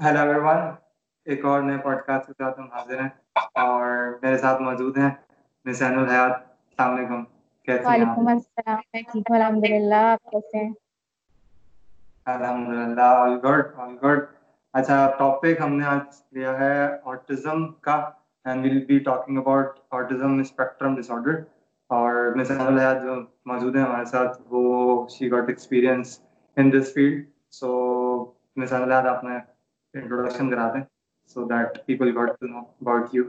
[0.00, 0.58] Hello every one
[1.26, 3.08] ایک اور نئے پوڈ کاسٹ کے ساتھ ہم حاضر ہیں
[3.62, 3.86] اور
[4.22, 5.08] میرے ساتھ موجود ہیں
[5.66, 7.24] نسین الحیات السلام علیکم.
[7.68, 8.80] کیسے ہیں وعلیکم السلام.
[8.94, 10.02] میں ٹھیک ہوں الحمدللہ.
[10.12, 10.70] آپ کیسے ہیں؟
[12.26, 14.24] الحمدللہ آل گڈ آل گڈ
[14.74, 17.98] اچھا ٹاپک ہم نے آج لیا ہے آٹزم کا
[18.44, 21.42] and we'll be talking about autism spectrum ڈس آرڈر
[21.90, 26.18] اور نسین الحیات جو موجود ہیں ہمارے ساتھ وہ she got experience
[26.56, 27.24] in this field
[27.60, 27.76] so
[28.56, 29.38] Nasin Alhayat آپ نے
[29.94, 30.82] انٹروڈکشن کرا دیں
[31.36, 33.24] so that people got to know about you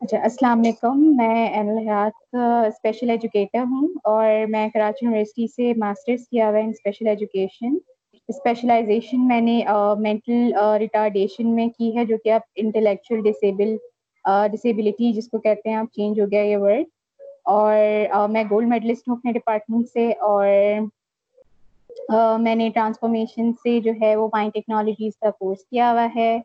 [0.00, 6.26] اچھا السلام علیکم، میں این الحیات اسپیشل ایجوکیٹر ہوں، اور میں کراچی یونیورسٹی سے ماسٹرس
[6.28, 7.76] کیا ہوا ہے ان اسپیشل ایجوکیشن
[8.28, 13.76] اسپیشلائزیشن میں نے uh, مینٹل ریٹارڈیشن uh, میں کی ہے، جو کہ اب انٹلیکچوئل ڈسیبل
[14.52, 16.86] ڈسیبلٹی جس کو کہتے ہیں، اب چینج ہو گیا یہ ورڈ
[17.44, 17.74] اور
[18.16, 20.46] uh, میں گولڈ میڈلسٹ ہوں اپنے ڈپارٹمنٹ سے، اور
[22.40, 26.36] میں نے ٹرانسفارمیشن سے جو ہے وہ مائنڈ ٹیکنالوجیز کا کورس کیا ہوا ہے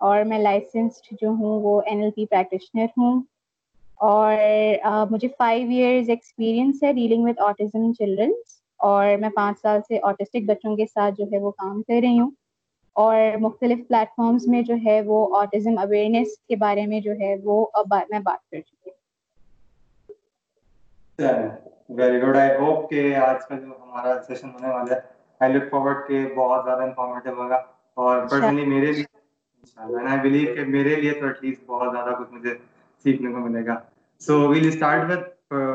[0.00, 3.22] اور میں لائسنسڈ جو ہوں وہ این ایل پی پریکٹیشنر ہوں
[4.00, 4.34] اور
[5.10, 10.48] مجھے فائیو ایئرز ایکسپیرینس ہے ڈیلنگ وتھ آٹزم چلڈرنس اور میں پانچ سال سے آٹسٹک
[10.48, 12.30] بچوں کے ساتھ جو ہے وہ کام کر رہی ہوں
[12.96, 17.34] اور مختلف پلیٹ فارمز میں جو ہے وہ آٹزم اویئرنیس کے بارے میں جو ہے
[17.44, 17.64] وہ
[18.10, 18.96] میں بات کر چکی ہوں۔
[21.90, 25.00] ویری گڈ آئی ہوپ کہ آج کا جو ہمارا سیشن ہونے والا ہے
[25.40, 27.56] آئی لک فارورڈ کہ بہت زیادہ انفارمیٹیو ہوگا
[27.96, 31.66] اور اچھا۔ پرسنلی میرے لیے انشاءاللہ اینڈ آئی بلیو کہ میرے لیے تو ایٹ لیسٹ
[31.66, 32.54] بہت زیادہ کچھ مجھے
[33.04, 33.74] سیکھنے کو ملے گا۔
[34.22, 35.22] So we'll start with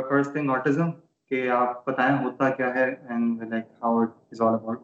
[0.10, 0.92] first thing autism
[1.32, 4.80] کہ آپ بتائیں ہوتا کیا ہے and like how it is all about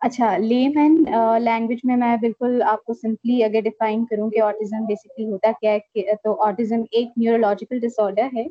[0.00, 1.08] اچھا لیم اینڈ
[1.40, 5.72] لینگویج میں میں بالکل آپ کو سمپلی اگر ڈیفائن کروں کہ آٹزم بیسکلی ہوتا کیا
[5.72, 8.44] ہے تو آٹزم ایک نیورولوجیکل ڈس آرڈر ہے۔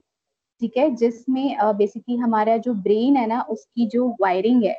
[0.61, 4.73] ٹھیک ہے، جس میں بیسکلی ہمارا جو برین ہے نا، اس کی جو وائرنگ ہے،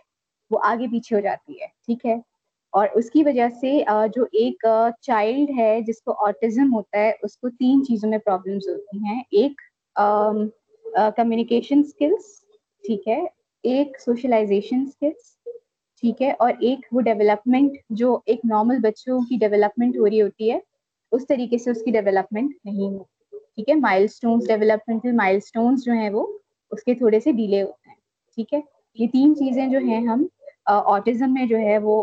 [0.51, 2.15] وہ آگے پیچھے ہو جاتی ہے، ٹھیک ہے؟
[2.73, 3.73] اور اس کی وجہ سے
[4.15, 4.65] جو ایک
[5.03, 9.21] چائلڈ ہے، جس کو آٹزم ہوتا ہے، اس کو تین چیزوں میں پرابلمس ہوتی ہیں۔
[9.33, 9.61] ایک
[11.17, 12.25] کمیونیکیشن اسکلس
[12.85, 13.21] ٹھیک ہے؟
[13.65, 15.33] ایک سوشلائزیشن اسکلس
[16.03, 20.51] ٹھیک ہے؟ اور ایک، وہ ڈیولپمنٹ جو ایک نارمل بچوں کی ڈیولپمنٹ ہو رہی ہوتی
[20.51, 20.59] ہے،
[21.13, 23.13] اس طریقے سے اس کی ڈیولپمنٹ نہیں ہوتی۔
[23.59, 26.27] ٹھیک ہے؟ مائل اسٹونس ڈیولپمنٹل مائل اسٹونس جو ہیں وہ
[26.73, 27.97] اس کے تھوڑے سے ڈیلے ہوتے ہیں
[28.39, 28.61] ٹھیک ہے؟
[28.99, 30.27] یہ تین چیزیں جو ہیں ہم
[30.67, 32.03] آٹزم میں جو ہے وہ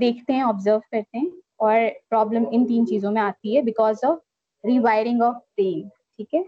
[0.00, 4.18] دیکھتے ہیں آبزرو کرتے ہیں اور پرابلم ان تین چیزوں میں آتی ہے because of
[4.78, 6.42] rewiring of brain ٹھیک ہے؟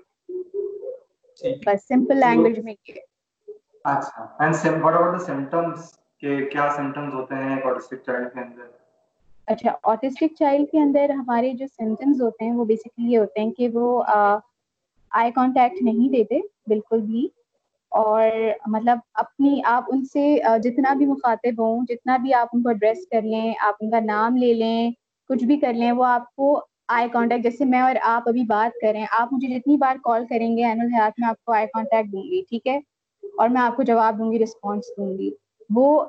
[1.67, 2.75] بس سمپل لینگویج میں
[3.85, 5.91] اچھا۔ And what are the symptoms
[6.23, 8.84] کہ کیا سمٹمز ہوتے ہیں؟ ایک آٹسٹک چائلڈ کے اندر۔
[9.49, 13.51] اچھا آٹسٹک چائلڈ کے اندر ہمارے جو سمٹمز ہوتے ہیں، وہ بیسکلی یہ ہوتے ہیں
[13.51, 17.29] کہ وہ آئی کانٹیکٹ نہیں دیتے، بالکل بھی۔
[17.93, 18.29] اور
[18.67, 23.07] مطلب اپنی، آپ ان سے جتنا بھی مخاطب ہوں، جتنا بھی آپ ان کو ایڈریس
[23.11, 24.91] کر لیں، آپ ان کا نام لے لیں،
[25.29, 28.81] کچھ بھی کر لیں، وہ آپ کو آئی کانٹیکٹ جیسے میں اور آپ ابھی بات
[28.83, 32.13] کریں آپ مجھے جتنی بار کال کریں گے این حیات میں آپ کو آئی کانٹیکٹ
[32.13, 32.77] دوں گی، ٹھیک ہے؟
[33.39, 35.31] اور میں آپ کو جواب دوں گی رسپانس دوں گی۔
[35.75, 36.05] وہ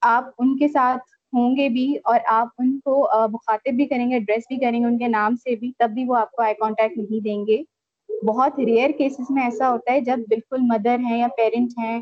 [0.00, 1.02] آپ ان کے ساتھ
[1.32, 2.94] ہوں گے بھی اور آپ ان کو
[3.32, 6.04] مخاطب بھی کریں گے ایڈریس بھی کریں گے ان کے نام سے بھی، تب بھی
[6.04, 7.62] وہ آپ کو آئی کانٹیکٹ نہیں دیں گے۔
[8.08, 12.00] بہت ریئر کیسز میں ایسا ہوتا ہے جب بالکل مدر ہیں یا پیرنٹ ہیں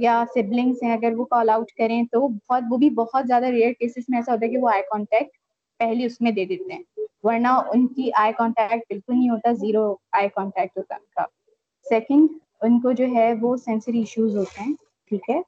[0.00, 3.72] یا سبلنگس ہیں، اگر وہ کال آؤٹ کریں تو بہت، وہ بھی بہت زیادہ ریئر
[3.72, 5.36] کیسز میں ایسا ہوتا ہے کہ وہ آئی کانٹیکٹ
[5.80, 6.82] پہلے اس میں دے دیتے ہیں۔
[7.24, 11.24] ورنہ ان کی آئی کانٹیکٹ بالکل نہیں ہوتا زیرو آئی کانٹیکٹ ہوتا ان کا۔
[11.86, 12.28] سیکنڈ
[12.62, 14.72] ان کو جو ہے وہ سینسری ایشوز ہوتے ہیں،
[15.10, 15.40] ٹھیک ہے؟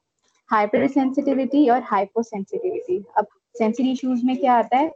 [0.53, 3.25] ہائپر سینسٹیوٹی اور ہائپو سینسٹیوٹی اب
[3.55, 4.87] سینسری ایشوز میں کیا آتا ہے؟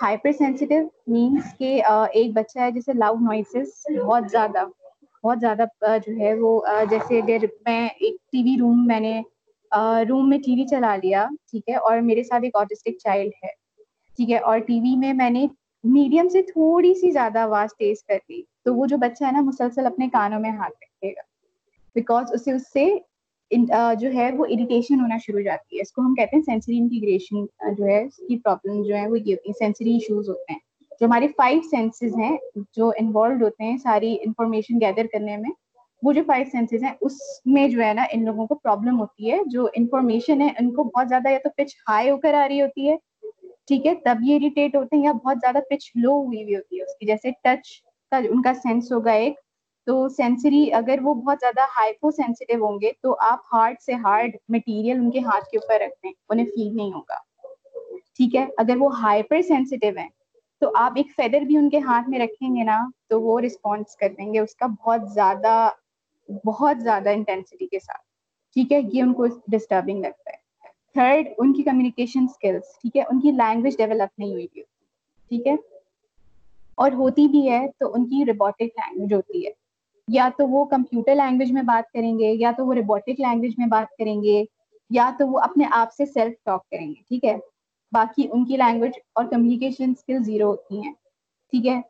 [0.00, 1.80] ہائپر سینسٹیو مینس کہ
[2.12, 4.64] ایک بچہ ہے جسے لاؤڈ نوائسز بہت زیادہ
[5.24, 5.64] بہت زیادہ
[6.06, 9.20] جو ہے وہ جیسے اگر میں ایک ٹی وی روم میں نے
[10.08, 13.50] روم میں ٹی وی چلا لیا، ٹھیک ہے، اور میرے ساتھ ایک آٹسٹک چائلڈ ہے،
[14.18, 15.46] ٹھیک ہے، اور ٹی وی میں میں نے
[15.84, 19.40] میڈیم سے تھوڑی سی زیادہ آواز تیز کر دی، تو وہ جو بچہ ہے نا،
[19.42, 21.22] مسلسل اپنے کانوں میں ہاتھ رکھے گا
[21.96, 22.84] بیکاز اسے اس سے
[24.00, 26.78] جو ہے وہ اریٹیشن ہونا شروع ہو جاتی ہے۔ اس کو ہم کہتے ہیں سینسری
[26.78, 30.58] انٹیگریشن جو ہے، اس کی پرابلم جو ہے وہ یہ سینسری ایشوز ہوتے ہیں۔
[31.00, 32.36] جو ہمارے فائیو سینسز ہیں،
[32.76, 35.50] جو انوالوڈ ہوتے ہیں ساری انفارمیشن گیدر کرنے میں،
[36.02, 37.12] وہ جو فائیو سینسز ہیں، اس
[37.46, 40.84] میں جو ہے نا ان لوگوں کو پرابلم ہوتی ہے۔ جو انفارمیشن ہے، ان کو
[40.84, 42.96] بہت زیادہ یا تو پچ ہائی ہو کر آ رہی ہوتی ہے،
[43.66, 46.78] ٹھیک ہے، تب یہ اریٹیٹ ہوتے ہیں یا بہت زیادہ پچ لو ہوئی ہوئی ہوتی
[46.78, 47.68] ہے۔ اس کی جیسے ٹچ
[48.10, 49.34] کا ان کا سینس ہوگا ایک
[49.86, 54.36] تو سینسری اگر وہ بہت زیادہ ہائپو سینسیٹیو ہوں گے تو آپ ہارڈ سے ہارڈ
[54.48, 57.18] مٹیریل ان کے ہاتھ کے اوپر رکھتے ہیں، انہیں فیل نہیں ہوگا۔
[58.16, 60.08] ٹھیک ہے؟ اگر وہ ہائپر سینسیٹیو ہیں،
[60.60, 63.96] تو آپ ایک فیدر بھی ان کے ہاتھ میں رکھیں گے نا، تو وہ رسپونس
[63.96, 65.70] کر دیں گے اس کا بہت زیادہ
[66.44, 68.02] بہت زیادہ انٹینسٹی کے ساتھ۔
[68.54, 70.42] ٹھیک ہے؟ یہ ان کو ڈسٹربنگ لگتا ہے۔
[70.92, 74.62] تھرڈ ان کی کمیونیکیشن اسکلس ٹھیک ہے؟ ان کی لینگویج ڈیولپ نہیں ہوئی ہوتی۔
[75.28, 75.54] ٹھیک ہے؟
[76.74, 79.61] اور ہوتی بھی ہے تو ان کی روبوٹک لینگویج ہوتی ہے۔
[80.08, 83.66] یا تو وہ کمپیوٹر لینگویج میں بات کریں گے، یا تو وہ روبوٹک لینگویج میں
[83.66, 84.44] بات کریں گے،
[84.90, 87.36] یا تو وہ اپنے آپ سے سیلف ٹاک کریں گے، ٹھیک ہے؟
[87.92, 90.92] باقی ان کی لینگویج اور کمیونیکیشن اسکل زیرو ہوتی ہیں،
[91.52, 91.80] ٹھیک ہے؟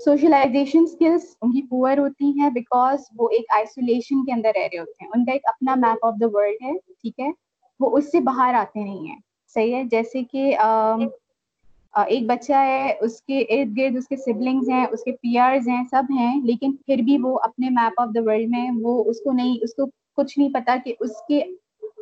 [0.00, 4.78] سوشلائزیشن اسکلس ان کی پور ہوتی ہیں بیکاز وہ ایک آئسولیشن کے اندر رہ رہے
[4.78, 7.30] ہوتے ہیں۔ ان کا ایک اپنا میپ آف دا ورلڈ ہے، ٹھیک ہے؟
[7.80, 9.16] وہ اس سے باہر آتے نہیں ہیں،
[9.54, 10.56] صحیح ہے؟ جیسے کہ
[11.96, 15.82] ایک بچہ ہے، اس کے ارد گرد اس کے سبلنگس ہیں، اس کے پیئرز ہیں،
[15.90, 19.32] سب ہیں، لیکن پھر بھی وہ اپنے میپ آف دا ورلڈ میں، وہ اس کو
[19.32, 21.42] نہیں، اس کو کچھ نہیں پتا کہ اس کے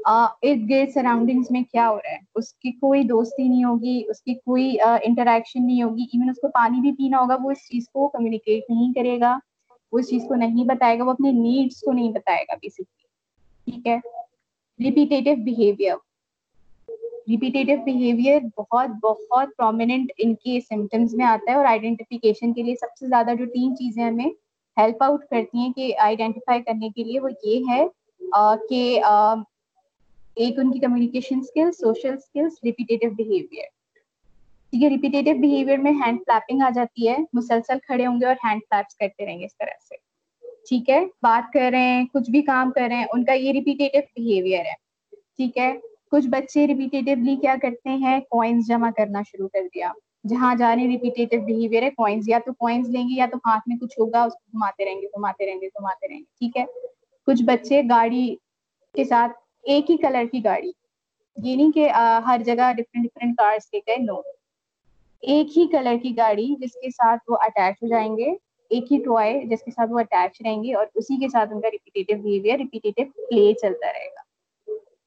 [0.06, 4.22] ارد گرد سراؤنڈنگس میں کیا ہو رہا ہے۔ اس کی کوئی دوستی نہیں ہوگی، اس
[4.22, 7.88] کی کوئی انٹریکشن نہیں ہوگی ایون اس کو پانی بھی پینا ہوگا، وہ اس چیز
[7.88, 9.36] کو کمیونیکیٹ نہیں کرے گا،
[9.92, 13.70] وہ اس چیز کو نہیں بتائے گا، وہ اپنے نیڈس کو نہیں بتائے گا بیسکلی
[13.70, 13.98] ٹھیک ہے۔
[14.78, 15.96] ریپیٹیو بہیویئر
[17.28, 22.74] ریپیٹیو بہیویئر بہت بہت پرومیننٹ ان کے سمٹمس میں آتا ہے اور آئیڈینٹیفیکیشن کے لیے
[22.74, 24.30] سب سے زیادہ جو تین چیزیں ہمیں
[24.76, 27.86] ہیلپ آؤٹ کرتی ہیں کہ آئیڈینٹیفائی کرنے کے لیے وہ یہ ہے
[28.68, 29.00] کہ
[30.36, 33.66] ایک ان کی communication skill social skills repetitive behaviour
[34.72, 38.34] ٹھیک ہے ریپیٹیو بہیویئر میں ہینڈ فلیپنگ آ جاتی ہے، مسلسل کھڑے ہوں گے اور
[38.44, 39.96] ہینڈ فلیپس کرتے رہیں گے اس طرح سے۔
[40.68, 43.52] ٹھیک ہے، بات کر رہے ہیں، کچھ بھی کام کر رہے ہیں، ان کا یہ
[43.52, 44.74] ریپیٹیو بہیویئر ہے۔
[45.36, 45.72] ٹھیک ہے
[46.14, 49.90] کچھ بچے ریپیٹیولی کیا کرتے ہیں؟ کوائنس جمع کرنا شروع کر دیا۔
[50.28, 53.76] جہاں جانے ریپیٹیو بہیویئر ہے کوائنس یا تو کوائنس لیں گے یا تو ہاتھ میں
[53.76, 56.64] کچھ ہوگا، اس کو گھماتے رہیں گے، گھماتے رہیں گے، گھماتے رہیں گے، ٹھیک ہے؟
[57.26, 58.34] کچھ بچے گاڑی
[58.94, 59.32] کے ساتھ
[59.62, 60.70] ایک ہی کلر کی گاڑی،
[61.36, 61.88] یہ نہیں کہ
[62.26, 64.20] ہر جگہ ڈفرینٹ ڈفرینٹ کارس لے گئے نو
[65.22, 68.30] ایک ہی کلر کی گاڑی جس کے ساتھ وہ اٹیچ ہو جائیں گے،
[68.70, 71.60] ایک ہی ٹوائے جس کے ساتھ وہ اٹیچ رہیں گے اور اسی کے ساتھ ان
[71.60, 74.13] کا ریپیٹیو بہیویئر ریپیٹیو پلے چلتا رہے گا۔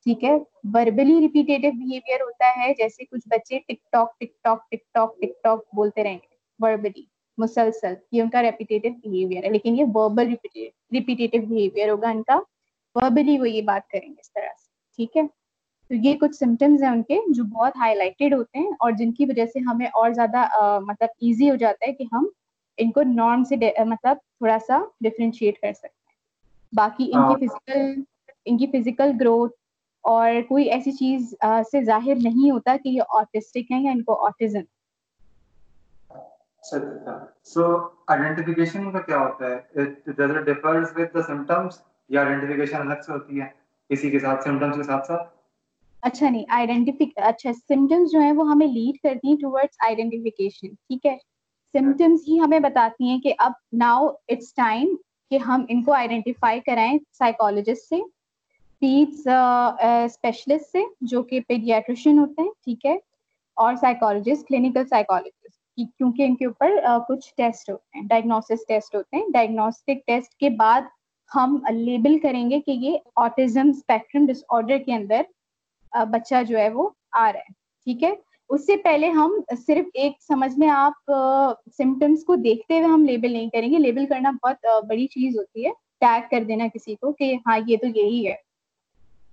[0.08, 0.34] ٹھیک ہے؟
[0.74, 5.42] وربلی ریپیٹیو بہیویئر ہوتا ہے جیسے کچھ بچے tick tock tick tock tick tock tick
[5.44, 7.02] tock بولتے رہیں گے وربلی
[7.38, 10.34] مسلسل یہ ان کا ریپیٹیو بہیویئر ہے لیکن یہ وربل
[10.92, 12.40] ریپیٹیو بہیویئر ہوگا ان کا
[12.96, 14.66] وربلی وہ یہ بات کریں گے اس طرح سے
[15.00, 15.22] ٹھیک ہے؟
[15.92, 19.12] تو یہ کچھ سمٹمس ہیں ان کے جو بہت ہائی لائٹیڈ ہوتے ہیں اور جن
[19.12, 20.46] کی وجہ سے ہمیں اور زیادہ
[20.80, 22.28] مطلب ایزی ہو جاتا ہے کہ ہم
[22.78, 23.56] ان کو نارم سے
[23.86, 26.16] مطلب تھوڑا سا ڈفرینشیٹ کر سکتے ہیں۔
[26.74, 28.02] باقی ان کی فزیکل
[28.46, 29.54] ان کی فزیکل گروتھ
[30.08, 31.34] اور کوئی ایسی چیز
[31.72, 34.66] سے ظاہر نہیں ہوتا کہ یہ آٹسٹک ہیں یا ان کو آٹزم
[37.46, 37.66] سو
[38.08, 43.48] آئیڈینٹیفیکیشن کا کیا ہوتا ہے؟ ڈیفرز ود دا سمٹمس یا آئیڈینٹیفیکیشن الگ سے ہوتی ہے؟
[43.90, 45.30] کسی کے ساتھ سمٹمس کے ساتھ ساتھ؟
[46.04, 51.06] اچھا نہیں آئیڈینٹیفک اچھا سمٹمس جو ہیں وہ ہمیں لیڈ کرتی ہیں ٹورڈس آئیڈینٹیفیکیشن ٹھیک
[51.06, 51.16] ہے؟
[51.74, 54.96] سمٹمس ہی ہمیں بتاتی ہیں کہ اب ناؤ اٹس ٹائم
[55.32, 58.02] کہ ہم ان کو آئیڈینٹیفائی کرائیں سائیکالوجسٹ سے۔
[58.82, 59.28] پیڈس
[59.82, 62.96] اسپیشلسٹ سے جو کہ پیڈیاٹریشین ہوتے ہیں ٹھیک ہے
[63.58, 66.72] اور سائیکالوجسٹ کلینکل سائیکالوجسٹ کیونکہ ان کے اوپر
[67.10, 70.82] کچھ ٹیسٹ ہوتے ہیں ڈائگنوسس ٹیسٹ ہوتے ہیں ڈائگنوسٹک ٹیسٹ کے بعد
[71.32, 75.22] ہم لیبل کریں گے کہ یہ آٹزم اسپیکٹرم ڈس آرڈر کے اندر
[75.94, 77.54] بچہ جو ہے وہ آ رہا ہے
[77.88, 78.14] ٹھیک ہے
[78.50, 79.32] اس سے پہلے ہم
[79.68, 81.12] صرف ایک سمجھ میں آپ
[81.78, 85.66] سمٹمس کو دیکھتے ہوئے ہم لیبل نہیں کریں گے لیبل کرنا بہت بڑی چیز ہوتی
[85.66, 88.36] ہے ٹیگ کر دینا کسی کو کہ ہاں یہ تو یہی ہے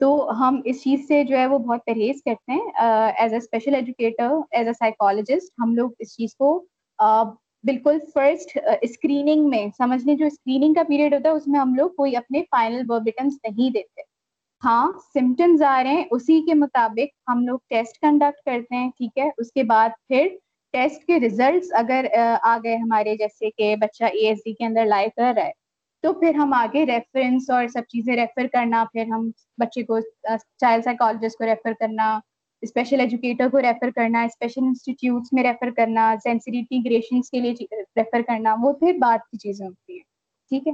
[0.00, 3.74] تو ہم اس چیز سے جو ہے وہ بہت پرہیز کرتے ہیں as a special
[3.74, 6.54] educator as a psychologist ہم لوگ اس چیز کو
[7.64, 11.90] بالکل فرسٹ اسکریننگ میں، سمجھنے جو اسکریننگ کا پیریڈ ہوتا ہے، اس میں ہم لوگ
[11.90, 14.02] کوئی اپنے فائنل وربٹمس نہیں دیتے۔
[14.62, 19.18] ہاں سمٹمز آ رہے ہیں، اسی کے مطابق ہم لوگ ٹیسٹ کنڈکٹ کرتے ہیں، ٹھیک
[19.18, 20.28] ہے؟ اس کے بعد پھر
[20.74, 22.06] ٹیسٹ کے ریزلٹس اگر،
[22.42, 25.52] آ گئے ہمارے، جیسے کہ بچہ اے ایس ڈی کے اندر لائف کر رہا ہے۔
[26.04, 30.00] تو پھر ہم آگے ریفرنس اور سب چیزیں ریفر کرنا، پھر ہم بچے کو
[30.60, 32.20] چائلڈ سائیکالوجسٹ کو ریفر کرنا
[32.62, 37.52] اسپیشل ایجوکیٹر کو ریفر کرنا اسپیشل انسٹیٹیوٹس میں ریفر کرنا سینسٹی گریشنس کے لیے
[37.96, 40.02] ریفر کرنا، وہ پھر بعد کی چیزیں ہوتی ہیں۔
[40.48, 40.72] ٹھیک ہے؟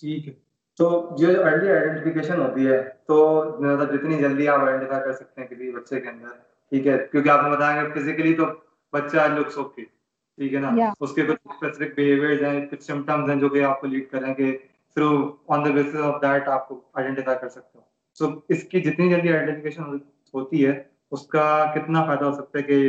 [0.00, 0.32] ٹھیک ہے۔
[0.78, 5.48] تو یہ ارلی آئیڈینٹیفیکیشن ہوتی ہے، تو مطلب جتنی جلدی آپ آئیڈینٹیفائی کر سکتے ہیں
[5.48, 6.28] کسی بچے کے اندر،
[6.70, 8.44] ٹھیک ہے؟ کیونکہ آپ نے بتایا کہ فزیکلی تو
[8.92, 9.95] بچہ لکس اوکے
[10.38, 13.80] ٹھیک ہے نا؟ اس کے کچھ اسپیسیفک بہیویئرز ہیں کچھ سمٹمز ہیں جو کہ آپ
[13.80, 14.56] کو لیڈ کریں گے
[14.96, 15.08] through
[15.48, 17.82] on the basis of that آپ کو آئیڈینٹیفائی کر سکتے ہو۔
[18.18, 19.96] سو اس کی جتنی جلدی آئیڈینٹیفیکیشن
[20.34, 20.72] ہوتی ہے
[21.12, 22.88] اس کا کتنا فائدہ ہو سکتا ہے کہ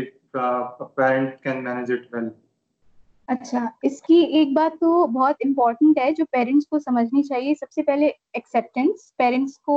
[0.96, 2.30] parent can manage it well
[3.28, 7.72] اچھا اس کی ایک بات تو بہت امپورٹنٹ ہے جو پیرنٹس کو سمجھنی چاہیے۔ سب
[7.72, 9.76] سے پہلے ایکسیپٹینس پیرنٹس کو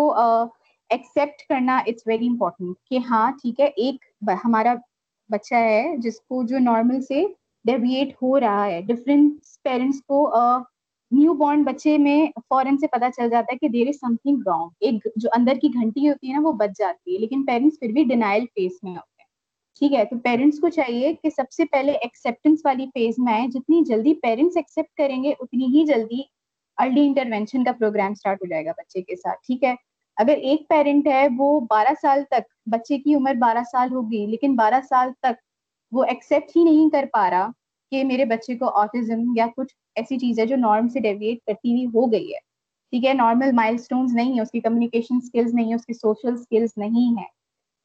[0.91, 4.05] ایکسیپٹ کرنا اٹس ویری امپورٹنٹ کہ ہاں ٹھیک ہے ایک
[4.45, 4.75] ہمارا
[5.31, 7.25] بچہ ہے جس کو جو نارمل سے
[7.65, 10.29] ڈیویٹ ہو رہا ہے ڈفرینٹ پیرنٹس کو
[11.13, 14.43] نیو بورن بچے میں فوراً سے پتا چل جاتا ہے کہ there is some thing
[14.47, 17.81] wrong ایک جو اندر کی گھنٹی ہوتی ہے نا وہ بچ جاتی ہے لیکن پیرنٹس
[17.81, 19.29] پھر بھی ڈینائل فیس میں ہوتے ہیں
[19.81, 23.47] ٹھیک ہے تو پیرنٹس کو چاہیے کہ سب سے پہلے ایکسیپٹنس والی فیز میں آئے
[23.49, 26.23] جتنی جلدی پیرنٹس ایکسیپٹ کریں گے اتنی ہی جلدی
[26.79, 29.75] ارلی انٹروینشن کا پروگرام اسٹارٹ ہو جائے گا بچے کے ساتھ ٹھیک ہے
[30.17, 34.55] اگر ایک پیرنٹ ہے وہ بارہ سال تک بچے کی عمر بارہ سال ہوگی لیکن
[34.55, 35.50] بارہ سال تک
[35.93, 37.51] وہ ایکسیپٹ ہی نہیں کر پا رہا
[37.93, 41.73] کہ میرے بچے کو آٹزم یا کچھ ایسی چیز ہے جو نارم سے ڈیویٹ کرتی
[41.73, 42.39] ہوئی ہو گئی ہے۔
[42.93, 45.93] ٹھیک ہے نارمل مائل اسٹونس نہیں ہے اس کی کمیونیکیشن اسکلز نہیں ہے اس کی
[45.93, 47.27] سوشل اسکلز نہیں ہے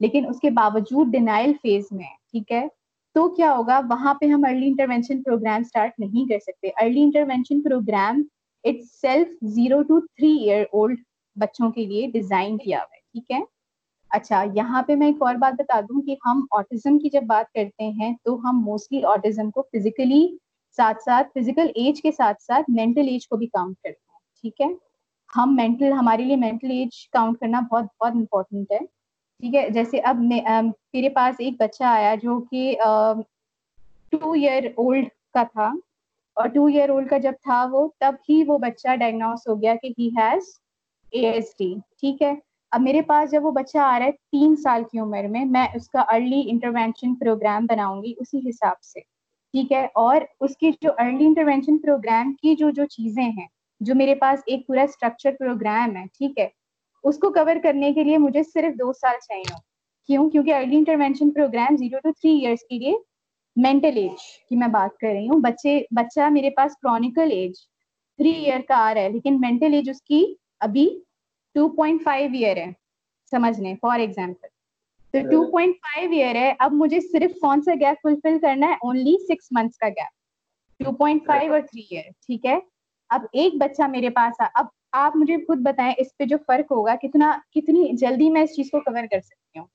[0.01, 2.67] لیکن اس کے باوجود ڈینائل فیز میں، ٹھیک ہے،
[3.15, 7.61] تو کیا ہوگا؟ وہاں پہ ہم ارلی انٹروینشن پروگرام اسٹارٹ نہیں کر سکتے۔ Early intervention
[7.61, 8.23] program
[9.01, 10.99] itself zero to three year old
[11.35, 13.54] بچوں کے لیے ڈیزائن کیا ہوا ہے۔ ٹھیک ہے۔
[14.15, 17.51] اچھا یہاں پہ میں ایک اور بات بتا دوں کہ ہم آٹزم کی جب بات
[17.53, 20.25] کرتے ہیں تو ہم موسٹلی آٹزم کو فزیکلی
[20.77, 24.61] ساتھ ساتھ فزیکل ایج کے ساتھ ساتھ مینٹل ایج کو بھی کاؤنٹ کرتے ہیں، ٹھیک
[24.61, 24.67] ہے؟
[25.33, 29.99] ہم مینٹل ہمارے لیے مینٹل ایج کاؤنٹ کرنا بہت بہت امپورٹنٹ ہے، ٹھیک ہے؟ جیسے
[30.03, 32.75] اب میرے پاس ایک بچہ آیا جو کہ
[34.13, 35.71] ٹو ایئر اولڈ کا تھا،
[36.37, 39.75] اور ٹو ایئر اولڈ کا جب تھا وہ، تب ہی وہ بچہ ڈائگنوس ہو گیا
[39.81, 40.53] کہ he has
[41.13, 42.33] A S D ٹھیک ہے؟
[42.71, 45.67] اب میرے پاس جب وہ بچہ آ رہا ہے تین سال کی عمر میں میں
[45.75, 48.99] اس کا ارلی انٹروینشن پروگرام بناؤں گی اسی حساب سے،
[49.53, 53.47] ٹھیک ہے؟ اور اس کی جو ارلی انٹروینشن پروگرام کی جو جو چیزیں ہیں،
[53.81, 56.47] جو میرے پاس ایک پورا اسٹرکچر پروگرام ہے، ٹھیک ہے؟
[57.03, 59.59] اس کو کور کرنے کے لیے مجھے صرف دو سال چاہیے۔ ہوں
[60.09, 62.93] کیوں؟ کیونکہ early intervention program zero to three years کے لیے
[63.55, 67.53] مینٹل ایج کی میں بات کر رہی ہوں۔ بچے بچہ میرے پاس کرونیکل ایج
[68.19, 70.23] تھری ایئر کا آ رہا ہے، لیکن مینٹل ایج اس کی
[70.59, 70.87] ابھی
[71.55, 72.71] ٹو پوائنٹ فائیو ایئر ہے
[73.31, 74.47] سمجھ لیں فار ایگزامپل
[75.13, 78.73] تو ٹو پوائنٹ فائیو ایئر ہے اب مجھے صرف کون سا گیپ فلفل کرنا ہے
[78.73, 82.57] اونلی سکس منتھس کا گیپ ٹو پوائنٹ فائیو اور تھری ایئر ٹھیک ہے
[83.09, 86.95] اب ایک بچہ میرے پاس اب آپ مجھے خود بتائیں اس پہ جو فرق ہوگا
[86.95, 89.65] کتنا کتنی جلدی میں اس چیز کو کور کر سکتی ہوں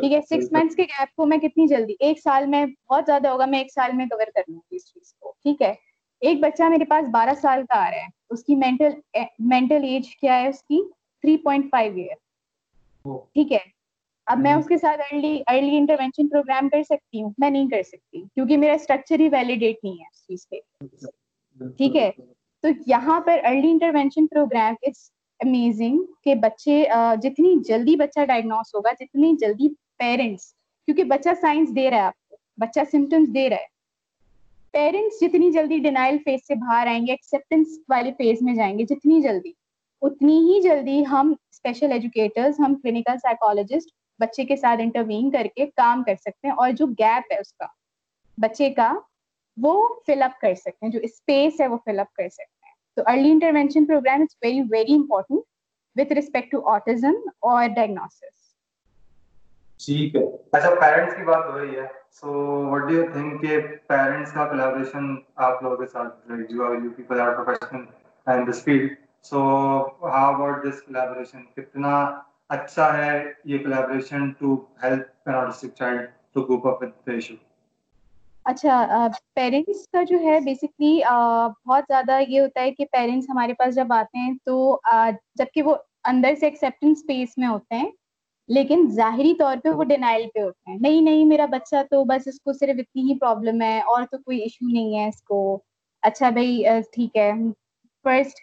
[0.00, 3.28] ٹھیک ہے سکس منتھس کے گیپ کو میں کتنی جلدی ایک سال میں بہت زیادہ
[3.28, 5.72] ہوگا میں ایک سال میں کور کر لوں گی اس چیز کو ٹھیک ہے
[6.22, 10.16] ایک بچہ میرے پاس بارہ سال کا آ رہا ہے اس کی مینٹل مینٹل ایج
[10.16, 10.80] کیا ہے اس کی
[11.24, 12.14] تھری پوائنٹ فائیو ایئر
[13.04, 13.58] ٹھیک ہے؟
[14.26, 17.30] اب میں اس کے ساتھ ارلی ارلی انٹروینشن پروگرام کر سکتی ہوں.
[17.38, 21.96] میں نہیں کر سکتی کیونکہ میرا اسٹرکچر ہی ویلیڈیٹ نہیں ہے اس چیز پہ ٹھیک
[21.96, 22.10] ہے؟
[22.64, 25.10] تو یہاں پر early intervention program it's
[25.40, 26.84] amazing کہ بچے
[27.22, 30.52] جتنی جلدی بچہ ڈائگنوس ہوگا جتنی جلدی پیرنٹس
[30.88, 33.76] کیونکہ بچہ سائنس دے رہا ہے آپ کو بچہ سمٹمس دے رہا ہے۔
[34.74, 38.84] پیرنٹس جتنی جلدی ڈینائل فیز سے باہر آئیں گے ایکسیپٹینس والے فیز میں جائیں گے
[38.84, 39.52] جتنی جلدی۔
[40.02, 43.90] اتنی ہی جلدی ہم اسپیشل ایجوکیٹرز ہم کلینکل سائیکالوجسٹ
[44.20, 47.52] بچے کے ساتھ انٹروین کر کے کام کر سکتے ہیں اور جو گیپ ہے اس
[47.52, 47.66] کا،
[48.38, 48.92] بچے کا
[49.56, 49.74] وہ
[50.06, 53.02] فل اپ کر سکتے ہیں، جو اسپیس ہے وہ فل اپ کر سکتے ہیں۔ تو
[53.06, 55.40] early intervention program is very very important
[55.96, 58.36] with respect to autism اور ڈائگنوسس
[59.80, 62.32] ٹھیک ہے۔ اچھا پیرنٹس کی بات ہو رہی ہے۔ So
[62.70, 65.14] what do you think کہ پیرنٹس کا کولیبریشن
[65.48, 67.84] آپ لوگوں کے ساتھ جو you people are professional
[68.26, 68.94] and this field
[69.24, 69.40] so
[70.04, 71.94] how about this collaboration کتنا
[72.48, 73.12] اچھا ہے
[73.44, 77.34] یہ collaboration to help an artistic child to cope up with the issue
[78.46, 81.00] اچھا پیرنٹس کا جو ہے بیسکلی
[81.66, 84.78] بہت زیادہ یہ ہوتا ہے کہ پیرنٹس ہمارے پاس جب آتے ہیں تو
[85.38, 87.90] جبکہ وہ اندر سے ایکسیپٹنس اسپیس میں ہوتے ہیں،
[88.48, 92.28] لیکن ظاہری طور پہ وہ ڈینائل پہ ہوتے ہیں۔ نہیں نہیں، میرا بچہ تو بس
[92.28, 95.40] اس کو صرف اتنی ہی پرابلم ہے، اور تو کوئی ایشو نہیں ہے اس کو۔
[96.02, 97.30] اچھا بھائی ٹھیک ہے۔
[98.04, 98.40] فرسٹ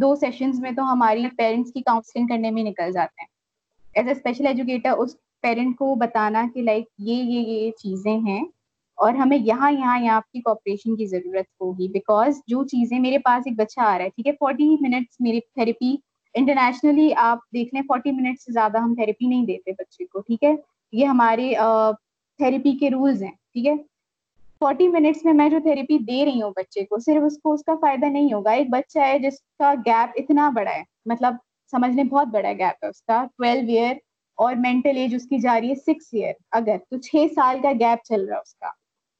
[0.00, 3.28] دو سیشنز میں تو ہماری پیرنٹس کی کاؤنسلنگ کرنے میں نکل جاتے ہیں۔
[3.94, 8.44] ایز اے اسپیشل ایجوکیٹر اس پیرنٹ کو بتانا کہ لائک یہ یہ یہ چیزیں ہیں
[8.98, 13.18] اور ہمیں یہاں یہاں یہاں آپ کی کوپریشن کی ضرورت ہوگی۔ بیکاز جو چیزیں میرے
[13.18, 15.96] پاس ایک بچہ آ رہا ہے، ٹھیک ہے؟ فورٹی منٹس میری تھراپی
[16.34, 20.44] انٹرنیشنلی آپ دیکھ لیں فورٹی منٹ سے زیادہ ہم تھراپی نہیں دیتے بچے کو، ٹھیک
[20.44, 20.54] ہے؟
[20.92, 21.54] یہ ہمارے
[22.38, 23.74] تھراپی کے رولز ہیں، ٹھیک ہے؟
[24.60, 27.62] فورٹی منٹس میں میں جو تھراپی دے رہی ہوں بچے کو صرف اس کو اس
[27.64, 31.34] کا فائدہ نہیں ہوگا۔ ایک بچہ ہے جس کا گیپ اتنا بڑا ہے مطلب
[31.72, 33.94] سمجھنے بہت بڑا گیپ ہے اس کا۔ ٹویلو ایئر
[34.38, 37.72] اور مینٹل ایج اس کی جا رہی ہے سکس ایئر۔ اگر تو چھ سال کا
[37.80, 38.70] گیپ چل رہا ہے اس کا۔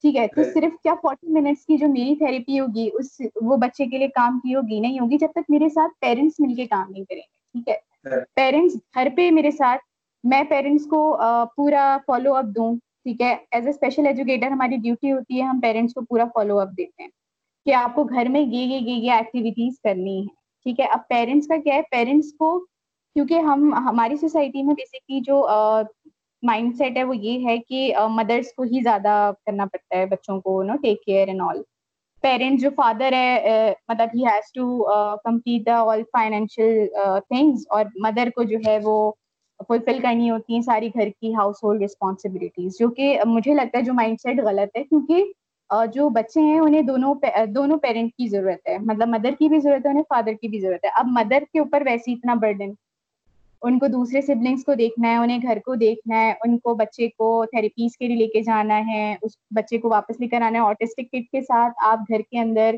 [0.05, 3.87] ٹھیک ہے تو صرف کیا فورٹی منٹس کی جو میری تھراپی ہوگی اس وہ بچے
[3.87, 6.91] کے لیے کام کی ہوگی؟ نہیں ہوگی جب تک میرے ساتھ پیرنٹس مل کے کام
[6.91, 9.81] نہیں کریں گے۔ ٹھیک ہے؟ پیرنٹس گھر پہ میرے ساتھ
[10.25, 11.01] میں پیرنٹس کو
[11.57, 12.75] پورا فالو اپ دوں۔
[13.09, 16.59] ٹھیک ہے؟ ایز اے اسپیشل ایجوکیٹر ہماری ڈیوٹی ہوتی ہے، ہم پیرنٹس کو پورا فالو
[16.61, 17.09] اپ دیتے ہیں
[17.67, 20.27] کہ آپ کو گھر میں یہ یہ یہ ایکٹیویٹیز کرنی ہے
[20.67, 22.59] ٹھیک ہے؟ اب پیرنٹس کا کیا ہے؟ پیرنٹس کو
[23.17, 25.43] کیونکہ ہم، ہماری سوسائٹی میں بیسکلی جو
[26.43, 29.15] مائنڈ سیٹ ہے وہ یہ ہے کہ مدرس کو ہی زیادہ
[29.47, 31.63] کرنا پڑتا ہے بچوں کو no take care and all
[32.25, 34.67] parent جو فادر ہے مطلب he has to
[35.25, 36.87] complete the all financial
[37.29, 39.11] things اور مدر کو جو ہے وہ
[39.69, 43.83] فلفل کرنی ہوتی ہیں ساری گھر کی ہاؤس ہولڈ رسپانسبلٹیز جو کہ مجھے لگتا ہے
[43.83, 45.25] جو مائنڈ سیٹ غلط ہے، کیونکہ
[45.93, 47.15] جو بچے ہیں، انہیں دونوں
[47.55, 50.61] دونوں پیرنٹ کی ضرورت ہے۔ مطلب مدر کی بھی ضرورت ہے، انہیں فادر کی بھی
[50.61, 52.73] ضرورت ہے۔ اب مدر کے اوپر ویسے اتنا برڈن
[53.63, 57.09] ان کو دوسرے سبلنگس کو دیکھنا ہے، انہیں گھر کو دیکھنا ہے، ان کو بچے
[57.09, 60.59] کو تھراپیز کے لیے لے کے جانا ہے، اس بچے کو واپس لے کر آنا
[60.59, 62.75] ہے۔ آٹسٹک کٹ کے ساتھ آپ گھر کے اندر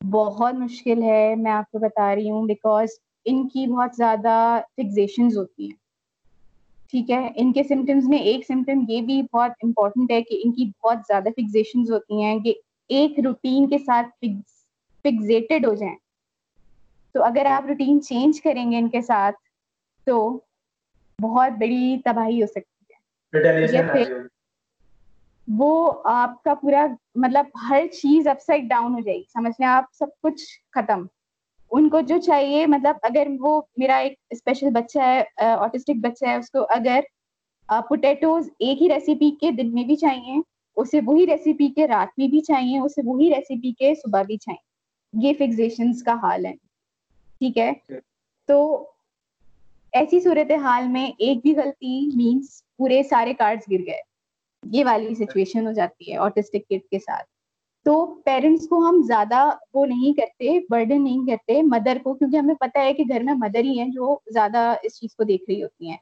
[0.00, 2.88] بہت مشکل ہے، میں آپ کو بتا رہی ہوں بیکاز
[3.24, 4.36] ان کی بہت زیادہ
[4.76, 5.79] فکزیشنز ہوتی ہیں۔
[6.90, 10.52] ٹھیک ہے؟ ان کے سمٹمس میں ایک سمٹم یہ بھی بہت امپورٹنٹ ہے کہ ان
[10.52, 12.54] کی بہت زیادہ فکزیشنز ہوتی ہیں کہ
[12.88, 14.24] ایک روٹین کے ساتھ
[15.02, 15.96] فکزیٹڈ ہو جائیں۔
[17.14, 19.36] تو اگر آپ روٹین چینج کریں گے ان کے ساتھ
[20.06, 20.40] تو
[21.22, 22.98] بہت بڑی تباہی ہو سکتی ہے۔
[25.48, 29.68] وہ آپ کا پورا مطلب ہر چیز اپ سائڈ ڈاؤن ہو جائے گی۔ سمجھ لیں
[29.68, 30.42] آپ؟ سب کچھ
[30.72, 31.06] ختم۔
[31.70, 36.34] ان کو جو چاہیے مطلب اگر وہ میرا ایک اسپیشل بچہ ہے آٹسٹک بچہ ہے
[36.34, 37.00] اس کو اگر
[37.68, 40.40] پوٹیٹوز ایک ہی ریسیپی کے دن میں بھی چاہیے
[40.76, 44.68] اسے وہی ریسیپی کے رات میں بھی چاہیے اسے وہی ریسیپی کے صبح بھی چاہیے۔
[45.14, 46.52] یہ فکزیشنز کا حال ہے۔
[47.40, 47.70] ٹھیک ہے؟
[48.48, 48.56] تو
[49.92, 52.46] ایسی صورت حال میں ایک بھی غلطی مینس
[52.76, 54.00] پورے سارے کارڈز گر گئے۔
[54.62, 57.28] یہ والی سچویشن ہو جاتی ہے آٹسٹک کٹ کے ساتھ۔
[57.90, 57.94] تو
[58.24, 59.38] پیرنٹس کو ہم زیادہ
[59.74, 63.34] وہ نہیں کرتے برڈن نہیں کرتے مدر کو، کیونکہ ہمیں پتا ہے کہ گھر میں
[63.34, 65.96] مدر ہی ہیں جو زیادہ اس چیز کو دیکھ رہی ہوتی ہیں۔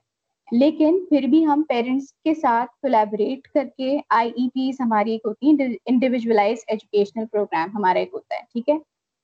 [0.53, 5.21] لیکن پھر بھی ہم پیرنٹس کے ساتھ کولیبریٹ کر کے آئی ای پیز ہماری ایک
[5.25, 8.75] ہوتی ہے انڈیویجولائز ایجوکیشنل پروگرام ہمارا ایک ہوتا ہے، ٹھیک ہے؟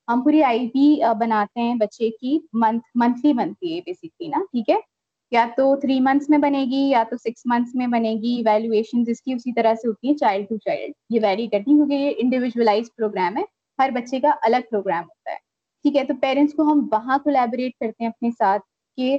[0.07, 0.87] ہم پوری آئی پی
[1.19, 4.75] بناتے ہیں بچے کی منتھ منتھلی بنتی ہے بیسکلی نا، ٹھیک ہے؟
[5.31, 9.03] یا تو تھری منتھس میں بنے گی یا تو سکس منتھس میں بنے گی ویلویشن
[9.03, 11.93] جس کی اسی طرح سے ہوتی ہے چائلڈ ٹو چائلڈ یہ ویری کرتی ہے کیونکہ
[11.93, 13.43] یہ انڈیویجولائز پروگرام ہے،
[13.79, 15.37] ہر بچے کا الگ پروگرام ہوتا ہے۔
[15.85, 18.61] ٹھیک ہے، تو پیرنٹس کو ہم وہاں کولیبریٹ کرتے ہیں اپنے ساتھ
[18.97, 19.17] کہ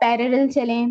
[0.00, 0.86] پیرل چلیں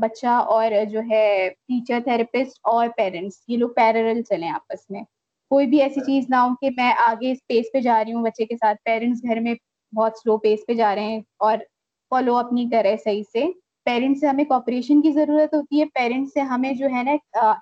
[0.00, 1.26] بچہ اور جو ہے
[1.68, 5.02] ٹیچر تھراپسٹ اور پیرنٹس یہ لوگ پیرل چلیں آپس میں۔
[5.50, 8.22] کوئی بھی ایسی چیز نہ ہو کہ میں آگے اس پیس پہ جا رہی ہوں
[8.22, 9.54] بچے کے ساتھ پیرنٹس گھر میں
[9.92, 11.58] بہت سلو پیس پہ جا رہے ہیں اور
[12.12, 13.44] فالو اپ نہیں کر رہے صحیح سے
[13.86, 17.12] پیرنٹس سے ہمیں کوپریشن کی ضرورت ہوتی ہے پیرنٹس سے ہمیں جو ہے نا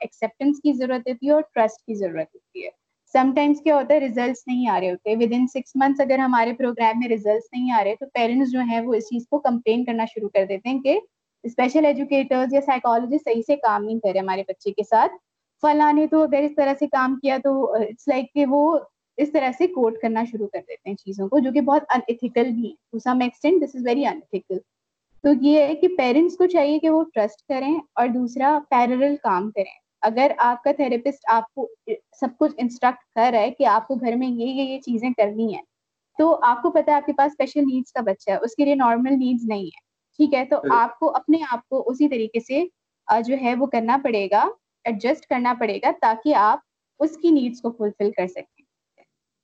[0.01, 2.71] ایکسیپٹینس کی ضرورت ہوتی ہے اور ٹرسٹ کی ضرورت ہوتی ہے۔
[3.15, 6.19] سم ٹائمس کیا ہوتا ہے ریزلٹس نہیں آ رہے ہوتے۔ ود ان سکس منتھس اگر
[6.19, 9.39] ہمارے پروگرام میں ریزلٹس نہیں آ رہے تو پیرنٹس جو ہیں وہ اس چیز کو
[9.41, 10.99] کمپلین کرنا شروع کر دیتے ہیں کہ
[11.45, 15.13] اسپیشل ایجوکیٹرز یا سائیکالوجسٹ صحیح سے کام نہیں کرے ہمارے بچے کے ساتھ۔
[15.63, 18.79] فلاں نے تو اگر اس طرح سے کام کیا تو اٹس لائک کہ وہ
[19.19, 22.01] اس طرح سے کوٹ کرنا شروع کر دیتے ہیں چیزوں کو، جو کہ بہت ان
[22.09, 24.59] ایتھیکل بھی ہے to some extent this is very unethical
[25.25, 29.51] تو یہ ہے کہ پیرنٹس کو چاہیے کہ وہ ٹرسٹ کریں اور دوسرا پیرل کام
[29.51, 31.69] کریں۔ اگر آپ کا تھراپسٹ آپ کو
[32.21, 35.11] سب کچھ انسٹرکٹ کر رہا ہے کہ آپ کو گھر میں یہ یہ یہ چیزیں
[35.11, 35.63] کرنی ہیں
[36.19, 38.65] تو آپ کو پتا ہے آپ کے پاس اسپیشل نیڈس کا بچہ ہے اس کے
[38.65, 39.81] لیے نارمل نیڈس نہیں ہے
[40.19, 42.65] ٹھیک ہے تو آپ کو اپنے آپ کو اسی طریقے سے
[43.25, 44.49] جو ہے وہ کرنا پڑے گا
[44.85, 46.59] ایڈجسٹ کرنا پڑے گا تاکہ آپ
[47.01, 48.65] اس کی نیڈس کو فلفل کر سکیں۔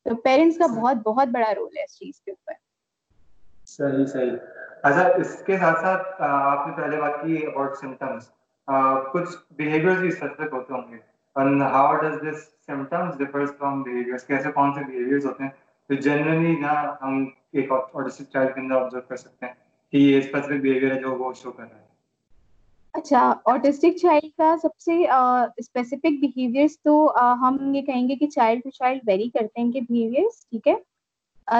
[0.06, 2.52] تو پیرنٹس کا بہت بہت بڑا رول ہے اس چیز کے اوپر۔
[3.66, 4.36] صحیح صحیح۔
[4.82, 8.28] اچھا اس کے ساتھ ساتھ آپ نے پہلے بات کی اباؤٹ سمٹمس
[9.12, 10.96] کچھ بہیویئرز بھی اسپیسیفک ہوتے ہوں گے۔
[11.36, 15.50] اور how does this symptoms differs from behaviours کیسے، کون سے بہیویئرز ہوتے ہیں؟
[15.90, 19.52] تو جنرلی جہاں ہم ایک آٹسٹک چائلڈ کے اندر آبزرو کر سکتے ہیں
[19.92, 21.86] کہ یہ اسپیسیفک بہیویئر ہے جو وہ شو کر رہا ہے۔
[22.94, 24.92] اچھا آٹسٹک چائلڈ کا سب سے
[25.58, 26.94] اسپیسیفک بہیویئرس تو
[27.40, 30.74] ہم یہ کہیں گے کہ چائلڈ ٹو چائلڈ ویری کرتے ہیں کہ بہیویئرس ٹھیک ہے؟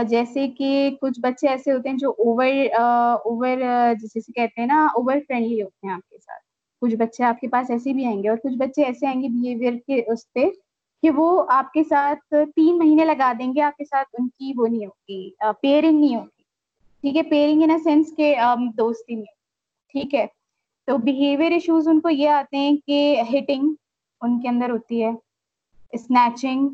[0.09, 3.57] جیسے کہ کچھ بچے ایسے ہوتے ہیں جو اوور اوور
[4.01, 6.43] جیسے کہتے ہیں نا، اوور فرینڈلی ہوتے ہیں آپ کے ساتھ۔
[6.83, 9.29] کچھ بچے آپ کے پاس ایسے بھی آئیں گے اور کچھ بچے ایسے آئیں گے
[9.29, 10.45] بہیویئر کے اس پہ
[11.03, 14.53] کہ وہ آپ کے ساتھ تین مہینے لگا دیں گے، آپ کے ساتھ ان کی
[14.57, 16.43] وہ نہیں ہوگی پیئرنگ نہیں ہوگی
[17.05, 18.35] ٹھیک ہے پیئرنگ ان سینس کے
[18.79, 19.35] دوستی نہیں
[19.95, 20.27] ٹھیک ہے،
[20.89, 23.73] تو بہیویئر ایشوز ان کو یہ آتے ہیں کہ ہٹنگ
[24.23, 25.11] ان کے اندر ہوتی ہے
[25.93, 26.69] اسنیچنگ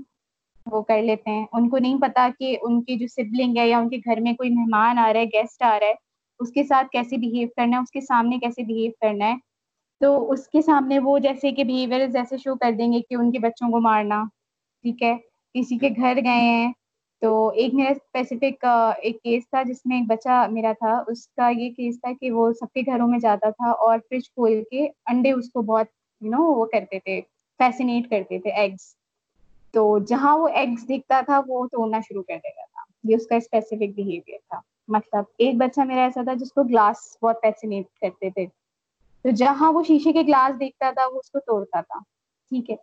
[0.66, 3.78] وہ کر لیتے ہیں۔ ان کو نہیں پتا کہ ان کی جو سبلنگ ہے یا
[3.78, 5.94] ان کے گھر میں کوئی مہمان آ رہا ہے گیسٹ آ رہا ہے،
[6.40, 9.36] اس کے ساتھ کیسے بہیو کرنا ہے، اس کے سامنے کیسے بہیو کرنا ہے۔
[10.00, 13.30] تو اس کے سامنے وہ جیسے کہ بہیویئر جیسے شو کر دیں گے کہ ان
[13.32, 14.22] کے بچوں کو مارنا،
[14.84, 15.14] ٹھیک ہے؟
[15.54, 16.72] کسی کے گھر گئے ہیں۔
[17.22, 18.64] تو ایک میرا اسپیسیفک
[19.02, 22.30] ایک کیس تھا جس میں ایک بچہ میرا تھا۔ اس کا یہ کیس تھا کہ
[22.30, 25.86] وہ سب کے گھروں میں جاتا تھا اور فریج کھول کے انڈے اس کو بہت
[26.22, 27.20] یو نو وہ کرتے تھے
[27.60, 28.94] فیسینیٹ کرتے تھے ایگس
[29.74, 33.34] تو جہاں وہ ایگس دکھتا تھا، وہ توڑنا شروع کر دیتا تھا۔ یہ اس کا
[33.34, 38.30] اسپیسیفک بہیویئر تھا۔ مطلب ایک بچہ میرا ایسا تھا جس کو گلاس بہت فیسینیٹ کرتے
[38.30, 38.46] تھے۔
[39.22, 41.98] تو جہاں وہ شیشے کے گلاس دیکھتا تھا، وہ اس کو توڑتا تھا۔
[42.48, 42.76] ٹھیک ہے۔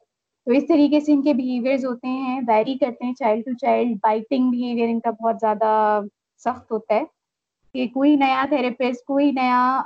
[0.46, 3.98] تو اس طریقے سے ان کے بیہیویئرز ہوتے ہیں ویری کرتے ہیں child to child
[4.02, 6.02] biting behaviour ان کا بہت زیادہ
[6.38, 7.04] سخت ہوتا ہے۔
[7.74, 9.82] کہ کوئی نیا تھراپسٹ کوئی نیا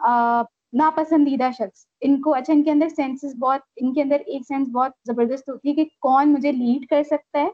[0.75, 4.67] ناپسندیدہ شخص۔ ان کو اچھا ان کے اندر سینسز بہت ان کے اندر ایک سینس
[4.67, 7.49] بہت زبردست ہوتی ہے کہ کون مجھے لیڈ کر سکتا ہے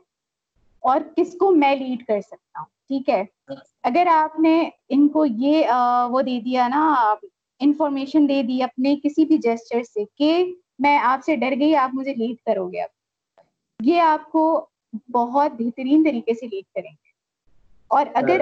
[0.79, 3.23] اور کس کو میں لیڈ کر سکتا ہوں ٹھیک ہے؟
[3.84, 5.67] اگر آپ نے ان کو یہ
[6.10, 7.13] وہ دے دیا نا
[7.60, 11.89] انفارمیشن دے دی اپنے کسی بھی جیسچر سے کہ میں آپ سے ڈر گئی آپ
[11.93, 12.89] مجھے لیڈ کرو گے اب۔
[13.79, 14.65] یہ آپ کو
[15.12, 17.10] بہت بہترین طریقے سے لیڈ کریں گے۔
[17.88, 18.41] اور اگر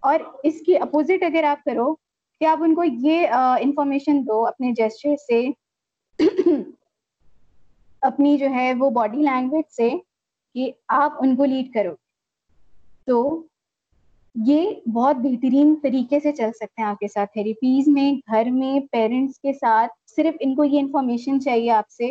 [0.00, 1.94] اور اس کی اپوزٹ اگر آپ کرو
[2.40, 3.26] کہ آپ ان کو یہ
[3.60, 5.48] انفارمیشن دو اپنے جیسچر سے
[8.00, 9.90] اپنی جو ہے وہ باڈی لینگویج سے
[10.54, 11.94] کہ آپ ان کو لیڈ کرو۔
[13.06, 13.42] تو
[14.46, 18.80] یہ بہت بہترین طریقے سے چل سکتے ہیں آپ کے ساتھ تھراپیز میں گھر میں
[18.92, 22.10] پیرنٹس کے ساتھ۔ صرف ان کو یہ انفارمیشن چاہیے آپ سے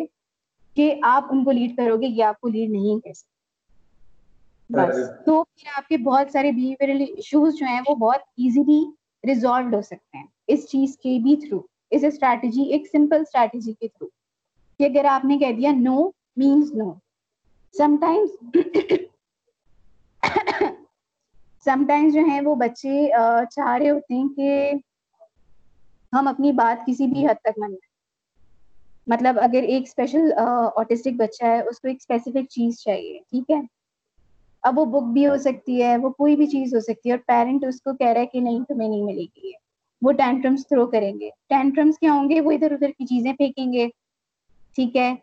[0.76, 3.40] کہ آپ ان کو لیڈ کرو گے یہ آپ کو لیڈ نہیں کر سکتے۔
[4.70, 9.74] بس۔ تو پھر آپ کے بہت سارے بہیویئرل ایشوز جو ہیں وہ بہت ایزیلی ریزالوڈ
[9.76, 11.60] ہو سکتے ہیں اس چیز کے بھی تھرو
[11.92, 14.08] اس اسٹریٹجی ایک سمپل اسٹریٹجی کے تھرو
[14.80, 15.98] کہ اگر آپ نے کہہ دیا no
[16.38, 16.92] means no
[18.02, 18.32] sometimes
[21.88, 23.10] sometimes جو ہیں وہ بچے
[23.52, 24.72] چاہ رہے ہوتے ہیں کہ
[26.14, 27.76] ہم اپنی بات کسی بھی حد تک من
[29.08, 33.62] مطلب اگر ایک اسپیشل آٹسٹک بچہ ہے، اس کو ایک اسپیسیفک چیز چاہیے، ٹھیک ہے؟
[34.64, 37.20] اب وہ بک بھی ہو سکتی ہے، وہ کوئی بھی چیز ہو سکتی ہے اور
[37.28, 39.52] پیرنٹ اس کو کہہ رہا ہے کہ نہیں، تمہیں نہیں ملے گی
[40.02, 43.74] وہ ٹینٹرمس تھرو کریں گے۔ ٹینٹرمس کیا ہوں گے؟ وہ ادھر ادھر کی چیزیں پھینکیں
[43.74, 43.88] گے۔
[44.76, 45.16] ٹھیک ہے؟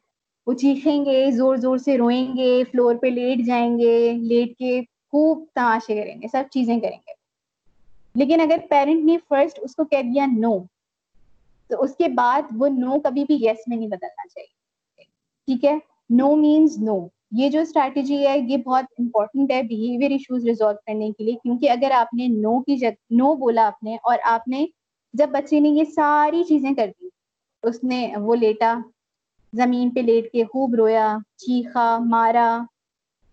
[0.46, 4.80] وہ چیخیں گے، زور زور سے روئیں گے فلور پہ لیٹ جائیں گے، لیٹ کے
[4.80, 7.12] خوب تماشے کریں گے، سب چیزیں کریں گے۔
[8.14, 10.58] لیکن اگر پیرنٹ نے فرسٹ اس کو کہہ دیا نو
[11.68, 14.56] تو اس کے بعد وہ نو کبھی بھی یس میں نہیں بدلنا چاہیے۔
[15.46, 15.78] ٹھیک ہے؟
[16.10, 21.10] نو مینس نو یہ جو اسٹریٹجی ہے یہ بہت امپورٹنٹ ہے بہیویئر ایشوز ریزالو کرنے
[21.12, 24.48] کے لیے کیونکہ اگر آپ نے نو کی جگہ نو بولا آپ نے اور آپ
[24.48, 24.66] نے
[25.14, 27.08] جب بچے نے یہ ساری چیزیں کر دی
[27.62, 28.74] اس نے وہ لیٹا
[29.52, 32.48] زمین پہ لیٹ کے خوب رویا چیخا مارا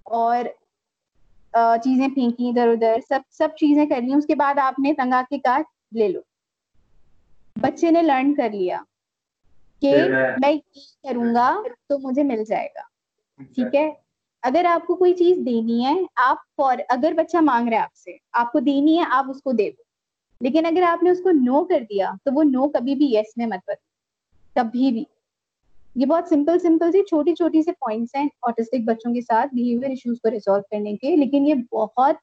[0.05, 0.45] اور
[1.83, 5.21] چیزیں پھینکی ادھر ادھر سب سب چیزیں کر لی اس کے بعد آپ نے تنگا
[5.29, 6.21] کے کاٹ لے لو۔
[7.55, 8.81] بچے نے لرن کر لیا
[9.81, 9.91] کہ
[10.41, 11.51] میں یہ کروں گا
[11.87, 12.81] تو مجھے مل جائے گا۔
[13.37, 13.91] ٹھیک ہے؟
[14.41, 17.95] اگر آپ کو کوئی چیز دینی ہے آپ فور اگر بچہ مانگ رہا ہے آپ
[17.95, 19.83] سے آپ کو دینی ہے آپ اس کو دے دو۔
[20.41, 23.37] لیکن اگر آپ نے اس کو نو کر دیا تو وہ نو کبھی بھی یس
[23.37, 25.03] میں مت بدلو کبھی بھی۔
[25.95, 29.89] یہ بہت سمپل سمپل سی چھوٹی چھوٹی سے پوائنٹس ہیں آٹسٹک بچوں کے ساتھ بہیویئر
[29.89, 32.15] ایشوز کو ریزالو کرنے کے۔ لیکن یہ بہت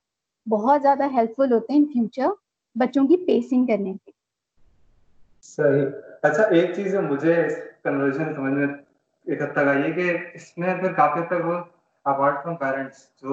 [0.49, 2.29] بہت زیادہ ہیلپ فل ہوتے ہیں ان فیوچر
[2.75, 4.11] بچوں کی پیسنگ کرنے کے۔
[5.43, 5.87] صحیح۔
[6.23, 7.35] اچھا ایک چیز مجھے
[7.85, 8.67] کنورژن سمجھ میں
[9.31, 11.55] ایک حد تک آئیے کہ اس میں پھر کافی حد تک وہ
[12.05, 13.33] اپارٹ فرام پیرنٹس جو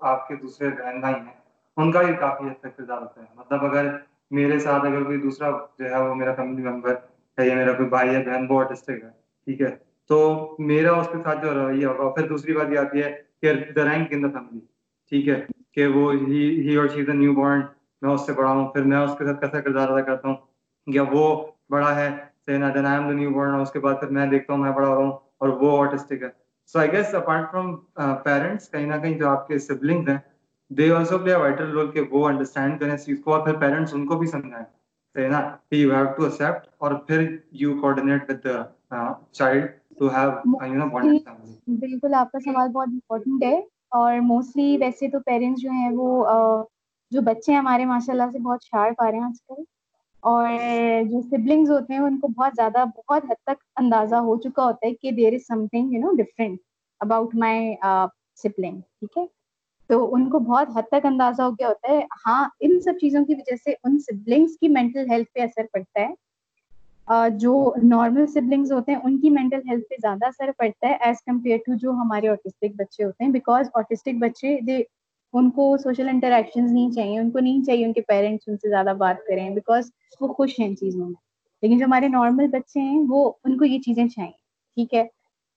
[0.00, 1.36] آپ کے دوسرے بہن بھائی ہیں،
[1.76, 3.86] ان کا بھی کافی حد تک کردار ہوتا ہے۔ مطلب اگر
[4.30, 6.94] میرے ساتھ اگر کوئی دوسرا جو ہے وہ میرا فیملی ممبر
[7.38, 9.10] ہے یا میرا کوئی بھائی ہے، بہن وہ آرٹسٹک ہے،
[9.44, 9.76] ٹھیک ہے؟
[10.08, 13.52] تو میرا اس کے ساتھ جو رویہ ہوگا۔ پھر دوسری بات یہ آتی ہے کہ
[13.52, 14.60] the rank in the family
[15.08, 17.60] ٹھیک ہے؟ کہ وہ ہی اور شی از اے نیو بورن
[18.02, 20.36] میں اس سے بڑا ہوں، پھر میں اس کے ساتھ کیسا کردار ادا کرتا ہوں؟
[20.86, 22.10] یا وہ بڑا ہے
[22.46, 24.94] then I am the newborn اس کے بعد پھر میں دیکھتا ہوں، میں بڑا ہو
[24.94, 26.28] رہا ہوں۔ اور وہ آٹسٹک ہے.
[26.74, 27.74] So I guess apart from
[28.24, 30.18] parents کہیں نہ کہیں جو آپ کے سبلنگ ہیں
[30.70, 33.94] they also play vital role کہ وہ انڈرسٹینڈ کریں اس چیز کو اور پھر پیرنٹس
[33.94, 34.64] ان کو بھی سمجھائیں.
[35.16, 37.26] ہے نا کہ یو ہیو ٹو ایکسپٹ اور پھر
[37.60, 38.46] you coordinate with
[39.32, 39.66] child
[39.98, 40.30] to have
[40.66, 43.54] you know bond family بالکل آپ کا سوال بہت امپورٹنٹ ہے
[43.92, 46.64] اور موسٹلی ویسے تو پیرنٹس جو ہیں وہ
[47.12, 49.62] جو بچے ہمارے ماشاء اللہ سے بہت شارپ آ رہے ہیں آج کل.
[50.22, 50.48] اور
[51.10, 54.86] جو سبلنگز ہوتے ہیں، ان کو بہت زیادہ، بہت حد تک اندازہ ہو چکا ہوتا
[54.86, 56.58] ہے کہ there is something you know different
[57.00, 57.74] about my
[58.42, 59.24] sibling ٹھیک ہے؟
[59.90, 63.24] تو ان کو بہت حد تک اندازہ ہو گیا ہوتا ہے۔ ہاں ان سب چیزوں
[63.24, 66.14] کی وجہ سے ان سبلنگس کی مینٹل ہیلتھ پہ اثر پڑتا ہے۔
[67.38, 67.52] جو
[67.82, 71.58] نارمل سبلنگس ہوتے ہیں، ان کی مینٹل ہیلتھ پہ زیادہ اثر پڑتا ہے ایز کمپیئر
[71.66, 74.78] ٹو جو ہمارے آٹسٹک بچے ہوتے ہیں بیکاز آٹسٹک بچے دے
[75.34, 78.68] ان کو سوشل انٹریکشن نہیں چاہیے، ان کو نہیں چاہیے ان کے پیرنٹس ان سے
[78.68, 81.20] زیادہ بات کریں بیکاز وہ خوش ہیں ان چیزوں میں۔
[81.62, 84.32] لیکن جو ہمارے نارمل بچے ہیں، وہ ان کو یہ چیزیں چاہیے
[84.76, 85.04] ٹھیک ہے؟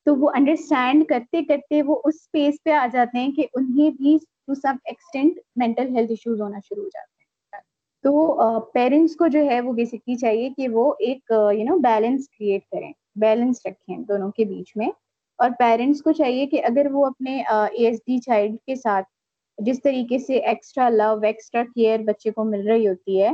[0.06, 4.18] تو وہ انڈرسٹینڈ کرتے کرتے وہ اس اسپیس پہ آ جاتے ہیں کہ انہیں بھی
[4.48, 7.62] to some extent mental health issues ہونا شروع ہو جاتے ہیں۔
[8.04, 8.30] تو
[8.74, 12.92] پیرنٹس کو جو ہے وہ بیسکلی چاہیے کہ وہ ایک یو نو بیلنس کریٹ کریں
[13.16, 14.90] بیلنس رکھیں دونوں کے بیچ میں۔
[15.40, 19.08] اور پیرنٹس کو چاہیے کہ اگر وہ اپنے اے ایس ڈی چائلڈ کے ساتھ
[19.66, 23.30] جس طریقے سے ایکسٹرا لو ایکسٹرا کیئر بچے کو مل رہی ہوتی ہے،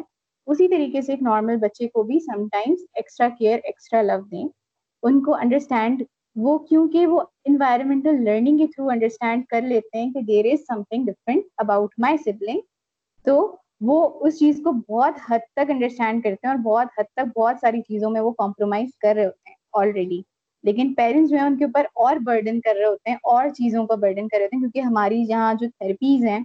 [0.47, 4.47] اسی طریقے سے ایک نارمل بچے کو بھی sometimes extra care extra love دیں۔
[5.03, 6.03] ان کو انڈرسٹینڈ
[6.35, 11.05] وہ کیونکہ وہ انوائرمنٹل لرننگ کے تھرو انڈرسٹینڈ کر لیتے ہیں کہ there is something
[11.05, 12.59] different about my sibling
[13.25, 17.37] تو وہ اس چیز کو بہت حد تک انڈرسٹینڈ کرتے ہیں اور بہت حد تک
[17.37, 20.21] بہت ساری چیزوں میں وہ کمپرومائز کر رہے ہوتے ہیں آلریڈی
[20.63, 23.85] لیکن پیرنٹس جو ہیں ان کے اوپر اور برڈن کر رہے ہوتے ہیں، اور چیزوں
[23.87, 26.39] کا برڈن کر رہے ہوتے ہیں، کیونکہ ہماری یہاں جو تھراپیز ہیں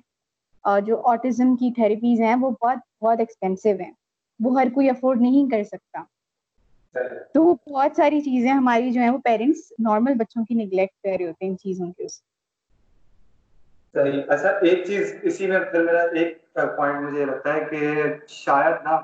[0.87, 3.93] جو آٹزم کی تھراپیز ہیں، وہ بہت بہت ایکسپینسو ہیں۔
[4.41, 6.03] وہ ہر کوئی افورڈ نہیں کر سکتا۔
[7.35, 11.27] تو بہت ساری چیزیں ہماری جو ہیں، وہ پیرنٹس نارمل بچوں کی نگلیکٹ کر رہے
[11.27, 12.21] ہوتے ہیں ان چیزوں کے اس
[13.95, 18.85] صحیح۔ اچھا ایک چیز اسی میں پھر میرا ایک پوائنٹ مجھے لگتا ہے کہ شاید
[18.85, 18.99] نا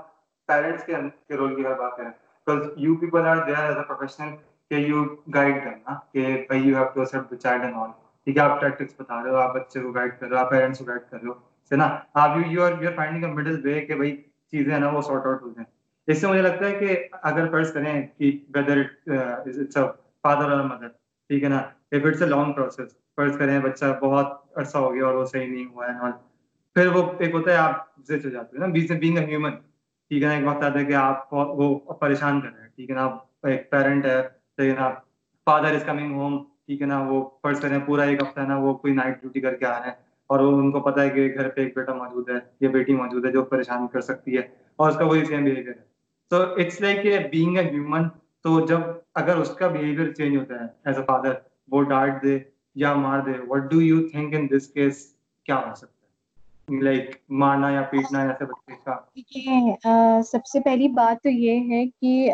[0.48, 2.10] پیرنٹس کے رول کی اگر بات کریں۔
[2.46, 4.34] Because you people are there as a professional
[4.70, 5.04] کہ یو
[5.34, 7.90] گائڈ کرنا کہ بھائی you have to accept the child and all
[8.26, 10.50] ٹھیک ہے، آپ ٹیکٹکس بتا رہے ہو، آپ بچے کو گائڈ کر رہے ہو، آپ
[10.50, 11.32] پیرنٹس کو گائڈ کر رہے ہو،
[11.70, 14.16] ہے نا؟ آپ you you are you are finding a middle way کہ بھائی
[14.52, 15.64] چیزیں ہیں نا وہ سارٹ آؤٹ ہو جائیں۔
[16.08, 19.82] اس سے مجھے لگتا ہے کہ اگر فرض کریں کہ ویدر اٹس اے
[20.24, 21.58] فادر اور مدر ٹھیک ہے نا؟
[21.92, 25.46] If it's a long process فرض کریں بچہ بہت عرصہ ہو گیا اور وہ صحیح
[25.46, 26.10] نہیں ہوا ہے
[26.76, 29.24] پھر وہ ایک ہوتا ہے آپ سے چل جاتے ہیں نا؟ بیچ میں بینگ اے
[29.24, 32.68] ہیومن ٹھیک ہے نا؟ ایک وقت آتا ہے کہ آپ وہ پریشان کر رہے ہیں،
[32.76, 34.22] ٹھیک ہے نا؟ آپ ایک پیرنٹ ہے
[34.58, 34.90] ٹھیک ہے نا
[35.44, 38.56] فادر از کمنگ ہوم ٹھیک ہے نا، وہ فرض کریں پورا ایک ہفتہ ہے نا،
[38.56, 39.94] وہ کوئی نائٹ ڈیوٹی کر کے آ رہے ہیں۔
[40.26, 42.94] اور وہ، ان کو پتا ہے کہ گھر پہ ایک بیٹا موجود ہے، یا بیٹی
[42.94, 44.42] موجود ہے جو پریشان کر سکتی ہے۔
[44.76, 45.82] اور اس کا وہی سیم بہیویئر ہے۔
[46.30, 48.08] تو it's like a being a human
[48.42, 48.80] تو جب
[49.14, 51.32] اگر اس کا بہیویئر چینج ہوتا ہے ایز اے فادر
[51.68, 52.38] وہ ڈانٹ دے
[52.74, 55.97] یا مار دے what do you think in this case کیا ہو سکتا ہے؟
[56.70, 62.32] لائک مارنا یا پیٹنا ایسے بچے کا۔ سب سے پہلی بات تو یہ ہے کہ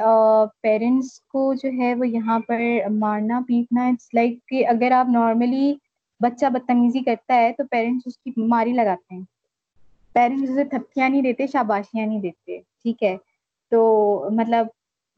[0.62, 5.74] پیرنٹس کو جو ہے وہ یہاں پر مارنا، پیٹنا اٹس لائک کہ اگر آپ نارملی
[6.20, 9.22] بچہ بدتمیزی کرتا ہے تو پیرنٹس اس کی ماری لگاتے ہیں۔
[10.12, 13.16] پیرنٹس اسے تھپکیاں نہیں دیتے، شاباشیاں نہیں دیتے، ٹھیک ہے۔
[13.70, 13.80] تو
[14.30, 14.66] مطلب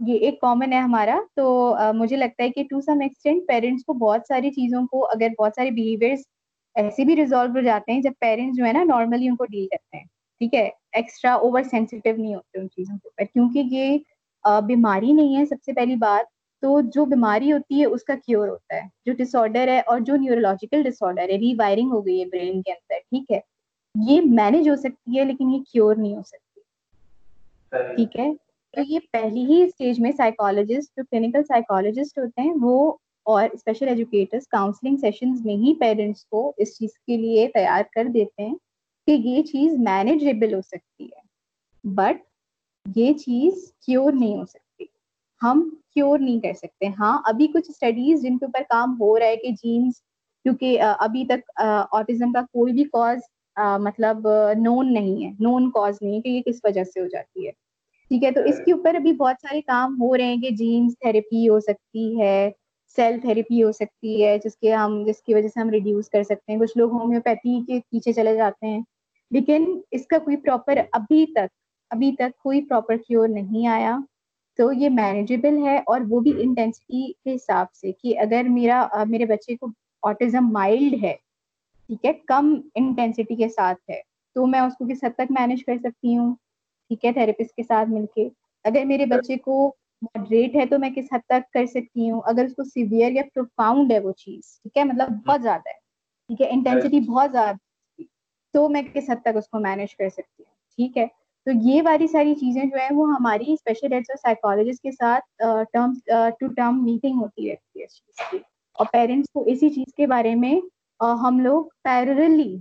[0.00, 3.92] یہ ایک کامن ہے ہمارا۔ تو مجھے لگتا ہے کہ ٹو سم ایکسٹینٹ پیرنٹس کو
[3.92, 6.20] بہت ساری چیزوں کو، اگر بہت سارے بہیویئرس
[6.76, 9.66] ایسے بھی ریزالو ہو جاتے ہیں جب پیرنٹس جو ہے نا نارملی ان کو ڈیل
[9.66, 10.04] کرتے ہیں
[10.40, 13.98] ٹھیک ہے؟ ایکسٹرا اوور سینسیٹیو نہیں ہوتے ان چیزوں کے اوپر کیونکہ یہ
[14.66, 18.48] بیماری نہیں ہے سب سے پہلی بات تو جو بیماری ہوتی ہے اس کا کیور
[18.48, 22.06] ہوتا ہے جو ڈس آرڈر ہے اور جو نیورولوجیکل ڈس آرڈر ہے ری وائرنگ ہو
[22.06, 23.40] گئی ہے برین کے اندر ٹھیک ہے؟
[23.94, 26.60] یہ مینج ہو سکتی ہے لیکن یہ کیور نہیں ہو سکتی۔
[27.96, 28.32] ٹھیک ہے؟
[28.74, 32.92] تو یہ پہلی ہی اسٹیج میں سائیکالوجسٹ جو کلینکل سائیکالوجسٹ ہوتے ہیں وہ
[33.26, 38.04] اور اسپیشل ایجوکیٹرس کاؤنسلنگ سیشنز میں ہی پیرنٹس کو اس چیز کے لیے تیار کر
[38.04, 38.54] دیتے ہیں
[39.06, 41.24] کہ یہ چیز مینیجیبل ہو سکتی ہے۔
[41.84, 42.22] بٹ
[42.96, 43.52] یہ چیز
[43.86, 44.84] کیور نہیں ہو سکتی۔
[45.42, 49.26] ہم کیور نہیں کر سکتے۔ ہاں ابھی کچھ اسٹڈیز جن کے اوپر کام ہو رہا
[49.26, 50.00] ہے کہ جینس
[50.44, 51.50] کیونکہ ابھی تک
[51.92, 53.18] آٹزم کا کوئی بھی کاز
[53.82, 57.46] مطلب نون نہیں ہے۔ نون کاز نہیں ہے کہ یہ کس وجہ سے ہو جاتی
[57.46, 57.50] ہے۔
[58.10, 60.98] ٹھیک ہے، تو اس کے اوپر ابھی بہت سارے کام ہو رہے ہیں کہ جینس
[60.98, 62.50] تھراپی ہو سکتی ہے۔
[62.96, 66.22] سیل تھراپی ہو سکتی ہے، جس کے ہم، جس کی وجہ سے ہم ریڈیوس کر
[66.22, 68.80] سکتے ہیں۔ کچھ لوگ ہومیوپیتھی کے پیچھے چلے جاتے ہیں۔
[69.30, 71.54] لیکن اس کا کوئی پراپر ابھی تک
[71.90, 73.98] ابھی تک کوئی پراپر کیور نہیں آیا۔
[74.58, 79.24] تو یہ مینیجیبل ہے اور وہ بھی انٹینسٹی کے حساب سے کہ اگر میرا، میرے
[79.24, 79.66] بچے کو
[80.02, 81.14] آٹزم مائلڈ ہے،
[81.86, 84.00] ٹھیک ہے، کم انٹینسٹی کے ساتھ ہے،
[84.34, 86.34] تو میں اس کو کس حد تک مینیج کر سکتی ہوں؟
[86.88, 88.28] ٹھیک ہے تھراپسٹ کے ساتھ مل کے۔
[88.64, 92.44] اگر میرے بچے کو ماڈریٹ ہے تو میں کس حد تک کر سکتی ہوں؟ اگر
[92.44, 95.78] اس کو سیویئر یا پروفاؤنڈ ہے وہ چیز ٹھیک ہے؟ مطلب بہت زیادہ ہے
[96.28, 97.52] ٹھیک ہے؟ انٹینسٹی بہت زیادہ
[98.54, 101.06] تو میں کس حد تک اس کو مینیج کر سکتی ہوں؟ ٹھیک ہے؟
[101.46, 105.42] تو یہ والی ساری چیزیں جو ہیں وہ ہماری اسپیشل ایڈس اور سائیکالوجسٹ کے ساتھ
[106.40, 108.36] ٹو ٹرم میٹنگ ہوتی رہتی ہے اس چیز کی۔
[108.78, 110.54] اور پیرنٹس کو اسی چیز کے بارے میں
[111.22, 112.56] ہم لوگ پیرلی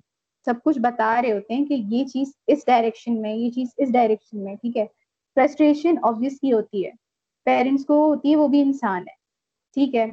[0.46, 3.92] سب کچھ بتا رہے ہوتے ہیں کہ یہ چیز اس ڈائریکشن میں یہ چیز اس
[3.94, 4.86] ڈائریکشن میں ٹھیک ہے؟
[5.36, 6.92] فرسٹریشن آبویسلی ہوتی ہے۔
[7.46, 9.14] پیرنٹس کو ہوتی ہے، وہ بھی انسان ہے،
[9.74, 10.06] ٹھیک ہے۔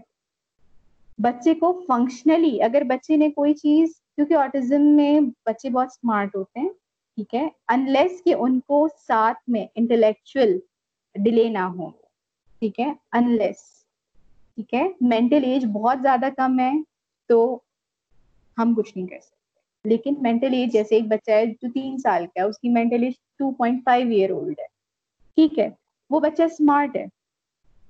[1.18, 6.60] بچے کو فنکشنلی اگر بچے نے کوئی چیز، کیونکہ آٹزم میں بچے بہت اسمارٹ ہوتے
[6.60, 6.68] ہیں،
[7.16, 10.58] ٹھیک ہے انلیس کہ ان کو ساتھ میں انٹلیکچوئل
[11.14, 11.90] ڈیلے نہ ہو،
[12.58, 13.60] ٹھیک ہے انلیس
[14.54, 16.72] ٹھیک ہے۔ مینٹل ایج بہت زیادہ کم ہے،
[17.28, 17.58] تو
[18.58, 22.26] ہم کچھ نہیں کر سکتے۔ لیکن مینٹل ایج جیسے ایک بچہ ہے جو تین سال
[22.26, 24.66] کا ہے، اس کی mental age two point five year old ہے،
[25.34, 25.68] ٹھیک ہے۔
[26.10, 27.06] وہ بچہ اسمارٹ ہے۔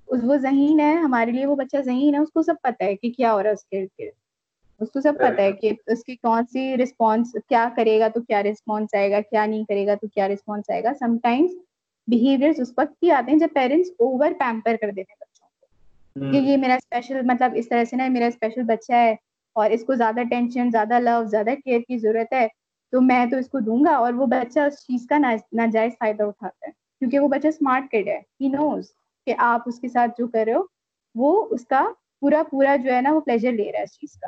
[0.07, 3.11] وہ ذہین ہے ہمارے لیے وہ بچہ ذہین ہے اس کو سب پتا ہے کہ
[3.11, 4.11] کیا ہو رہا ہے اس کے ارد گرد۔
[4.81, 8.21] اس کو سب پتا ہے کہ اس کی کون سی رسپانس کیا کرے گا تو
[8.21, 11.51] کیا رسپانس آئے گا کیا نہیں کرے گا تو کیا رسپانس آئے گا۔ سم ٹائمس
[12.07, 15.65] بہیویئر اس وقت بھی آتے ہیں جب پیرنٹس اوور پیمپر کر دیتے ہیں بچوں کو۔
[16.15, 19.13] کہ یہ میرا اسپیشل مطلب اس طرح سے نا میرا اسپیشل بچہ ہے
[19.55, 22.47] اور اس کو زیادہ ٹینشن زیادہ لو زیادہ کیئر کی ضرورت ہے
[22.93, 26.23] تو میں تو اس کو دوں گا اور وہ بچہ اس چیز کا ناجائز فائدہ
[26.23, 28.91] اٹھاتا ہے۔ کیونکہ وہ بچہ اسمارٹ کڈ ہے ہی نوز
[29.25, 30.63] کہ آپ اس کے ساتھ جو کر رہے ہو،
[31.15, 31.87] وہ اس کا
[32.19, 34.27] پورا پورا جو ہے نا وہ پلیجر لے رہا ہے اس چیز کا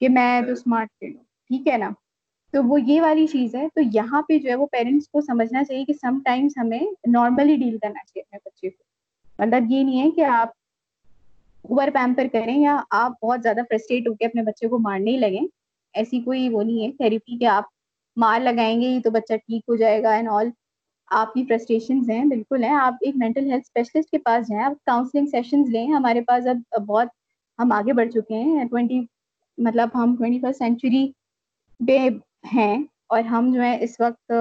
[0.00, 1.12] کہ میں تو اسمارٹ ہوں،
[1.50, 1.90] ٹھیک ہے نا؟
[2.52, 5.64] تو وہ یہ والی چیز ہے، تو یہاں پہ جو ہے وہ پیرنٹس کو سمجھنا
[5.64, 8.82] چاہیے کہ سم ٹائمس ہمیں نارملی ڈیل کرنا چاہیے اپنے بچے کو۔
[9.38, 10.48] مطلب یہ نہیں ہے کہ آپ
[11.62, 15.16] اوور پیمپر کریں یا آپ بہت زیادہ فرسٹریٹ ہو کے اپنے بچے کو مارنے ہی
[15.16, 15.46] لگیں۔
[15.94, 17.64] ایسی کوئی وہ نہیں ہے تھراپی کہ آپ
[18.16, 20.50] مار لگائیں گے تو بچہ ٹھیک ہو جائے گا اینڈ آل
[21.10, 24.84] آپ کی فرسٹریشن ہیں بالکل ہیں۔ آپ ایک مینٹل ہیلتھ اسپیشلسٹ کے پاس جائیں آپ
[24.86, 27.08] کاؤنسلنگ سیشنز لیں۔ ہمارے پاس اب بہت
[27.58, 29.00] ہم آگے بڑھ چکے ہیں۔ ٹوینٹی
[29.58, 31.06] مطلب ہم ٹوینٹی فرسٹ سینچری
[31.80, 31.98] پہ
[32.52, 34.32] ہیں اور ہم جو ہے اس وقت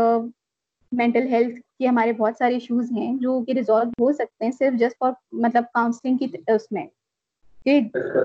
[0.92, 4.80] مینٹل ہیلتھ کے ہمارے بہت سارے ایشوز ہیں جو کہ ریزالو ہو سکتے ہیں صرف
[4.80, 6.86] جسٹ فار مطلب کاؤنسلنگ کی اس میں۔
[7.66, 7.80] کہ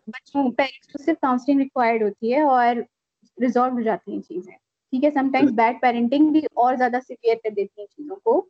[0.07, 2.76] بچوں پیرنٹس کو صرف کاؤنسلنگ ریکوائرڈ ہوتی ہے اور
[3.38, 4.55] ریزالو ہو جاتی ہیں چیزیں۔
[4.92, 8.40] ٹھیک ہے سم ٹائمس بیڈ پیرنٹنگ بھی اور زیادہ سیویئر کر دیتی ہیں چیزوں کو۔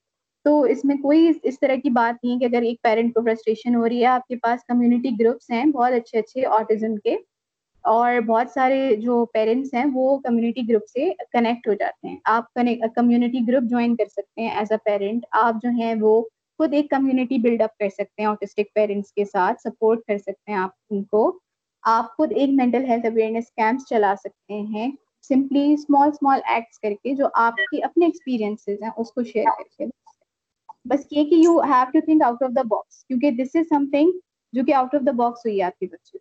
[0.44, 3.22] تو اس میں کوئی اس طرح کی بات نہیں ہے کہ اگر ایک پیرنٹ کو
[3.24, 7.16] فرسٹریشن ہو رہی ہے، آپ کے پاس کمیونٹی گروپس ہیں بہت اچھے اچھے آٹزم کے،
[7.84, 12.52] اور بہت سارے جو پیرنٹس ہیں وہ کمیونٹی گروپ سے کنیکٹ ہو جاتے ہیں۔ آپ
[12.94, 16.20] کمیونٹی گروپ جوائن کر سکتے ہیں ایز اے پیرنٹ آپ جو ہیں وہ
[16.60, 20.52] خود ایک کمیونٹی بلڈ اپ کر سکتے ہیں آٹسٹک پیرنٹس کے ساتھ سپورٹ کر سکتے
[20.52, 21.22] ہیں آپ ان کو۔
[21.84, 24.90] آپ خود ایک مینٹل ہیلتھ اویئرنیس کیمپس چلا سکتے ہیں۔
[25.24, 29.50] سمپلی اسمال اسمال ایکٹس کر کے جو آپ کے اپنے ایکسپیرینس ہیں اس کو شیئر
[29.58, 29.86] کر کے
[30.86, 33.84] بس یہ کہ you have to think out of the box کیونکہ دس از سم
[33.90, 34.18] تھنگ
[34.52, 36.18] جو کہ آؤٹ آف دا باکس ہوئی ہے آپ کے بچے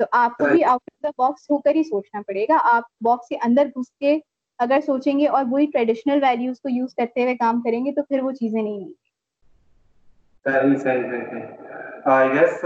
[0.00, 2.84] تو آپ کو بھی آؤٹ آف دا باکس ہو کر ہی سوچنا پڑے گا آپ
[3.00, 4.18] باکس کے اندر گھس کے
[4.58, 8.02] اگر سوچیں گے اور وہی ٹریڈیشنل ویلیوز کو یوز کرتے ہوئے کام کریں گے تو
[8.02, 8.92] پھر وہ چیزیں نہیں ہوں
[10.46, 11.02] صحیح صحیح
[12.04, 12.60] صحیح یس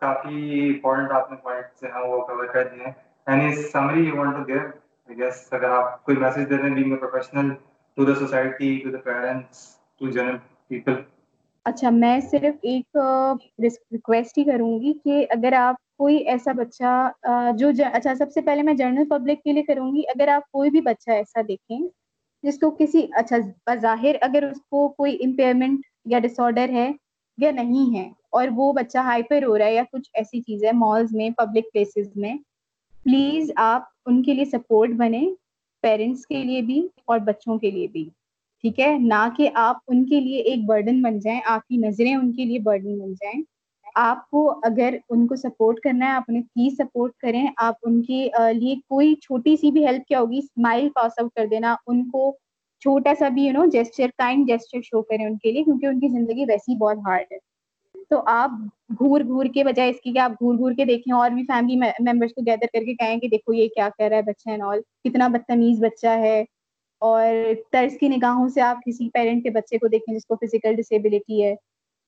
[0.00, 2.92] کافی امپورٹنٹ آپ نے پوائنٹ سے ہاں وہ کور کر دیے ہیں
[3.26, 4.60] any summary you want to give
[5.08, 7.48] I guess اگر آپ کوئی میسج دے دیں being a professional
[7.96, 9.66] to the society to the parents
[10.00, 10.36] to general
[10.68, 10.94] people
[11.66, 12.96] اچھا میں صرف ایک
[13.60, 17.10] ریکویسٹ ہی کروں گی کہ اگر آپ کوئی ایسا بچہ
[17.58, 20.70] جو اچھا سب سے پہلے میں جنرل پبلک کے لیے کروں گی، اگر آپ کوئی
[20.70, 21.78] بھی بچہ ایسا دیکھیں،
[22.44, 23.36] جس کو کسی اچھا
[23.66, 26.90] بظاہر اگر اس کو کوئی امپیئرمنٹ یا ڈس آرڈر ہے
[27.38, 30.72] یا نہیں ہے، اور وہ بچہ ہائپر ہو رہا ہے یا کچھ ایسی چیز ہے
[30.74, 32.34] مالز میں پبلک پلیسز میں
[33.06, 35.24] پلیز آپ ان کے لیے سپورٹ بنے
[35.82, 38.04] پیرنٹس کے لیے بھی اور بچوں کے لیے بھی،
[38.64, 42.14] ٹھیک ہے؟ نہ کہ آپ ان کے لیے ایک برڈن بن جائیں، آپ کی نظریں
[42.14, 43.42] ان کے لیے برڈن بن جائیں۔
[43.94, 48.02] آپ کو اگر ان کو سپورٹ کرنا ہے، آپ انہیں پلیز سپورٹ کریں۔ آپ ان
[48.02, 52.10] کے لیے کوئی چھوٹی سی بھی ہیلپ کیا ہوگی اسمائل پاس آؤٹ کر دینا، ان
[52.10, 52.30] کو
[52.82, 56.00] چھوٹا سا بھی you know gesture kind gesture show کریں ان کے لیے، کیونکہ ان
[56.00, 57.38] کی زندگی ویسی ہی بہت ہارڈ ہے۔
[58.08, 58.50] تو آپ
[58.98, 61.76] گھور گھور کے بجائے اس کی کہ آپ گھور گھور کے دیکھیں اور بھی فیملی
[61.76, 64.62] ممبرس کو گیدر کر کے کہیں کہ دیکھو یہ کیا کر رہا ہے بچہ اینڈ
[64.62, 66.44] آل کتنا بدتمیز بچہ ہے۔
[66.98, 67.26] اور
[67.72, 71.44] طرز کی نگاہوں سے آپ کسی پیرنٹ کے بچے کو دیکھیں جس کو فزیکل ڈسیبلٹی
[71.44, 71.54] ہے۔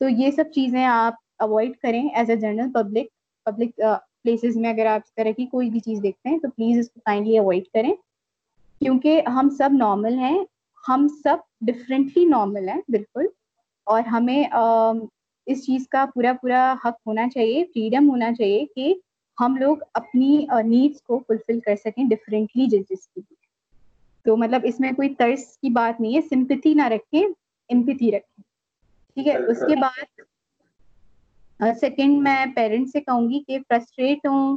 [0.00, 3.06] تو یہ سب چیزیں آپ اوائڈ کریں as a general public
[3.44, 3.80] public
[4.22, 6.90] places میں اگر آپ اس طرح کی کوئی بھی چیز دیکھتے ہیں تو پلیز اس
[6.90, 7.92] کو کائنڈلی اوائڈ کریں۔
[8.80, 10.44] کیونکہ ہم سب نارمل ہیں،
[10.88, 13.26] ہم سب ڈفرینٹلی نارمل ہیں، بالکل۔
[13.84, 14.44] اور ہمیں
[15.46, 18.94] اس چیز کا پورا پورا حق ہونا چاہیے فریڈم ہونا چاہیے کہ
[19.38, 23.20] ہم لوگ اپنی نیڈس کو فلفل کر سکیں ڈفرینٹلی جس جس کی
[24.26, 27.22] تو مطلب اس میں کوئی طرز کی بات نہیں ہے سمپتھی نہ رکھیں
[27.70, 28.42] امپتھی رکھیں۔
[29.16, 30.20] ٹھیک ہے، اس کے بعد
[31.80, 34.56] سیکنڈ میں پیرنٹس سے کہوں گی کہ فرسٹریٹ ہوں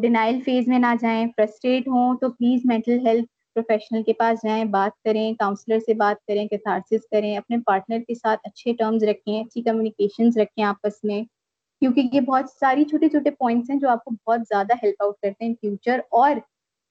[0.00, 3.28] ڈینائل فیز میں نہ جائیں فرسٹریٹ ہوں تو پلیز مینٹل ہیلتھ
[3.62, 8.14] پروفیشنل کے پاس جائیں، بات کریں کاؤنسلر سے بات کریں کیتھارسس کریں، اپنے پارٹنر کے
[8.14, 11.22] ساتھ اچھے ٹرمز رکھیں، اچھی کمیونیکیشنز رکھیں آپس میں،
[11.82, 15.14] کیونکہ یہ بہت ساری چھوٹے چھوٹے پوائنٹس ہیں جو آپ کو بہت زیادہ ہیلپ آؤٹ
[15.22, 16.36] کرتے ہیں فیوچر اور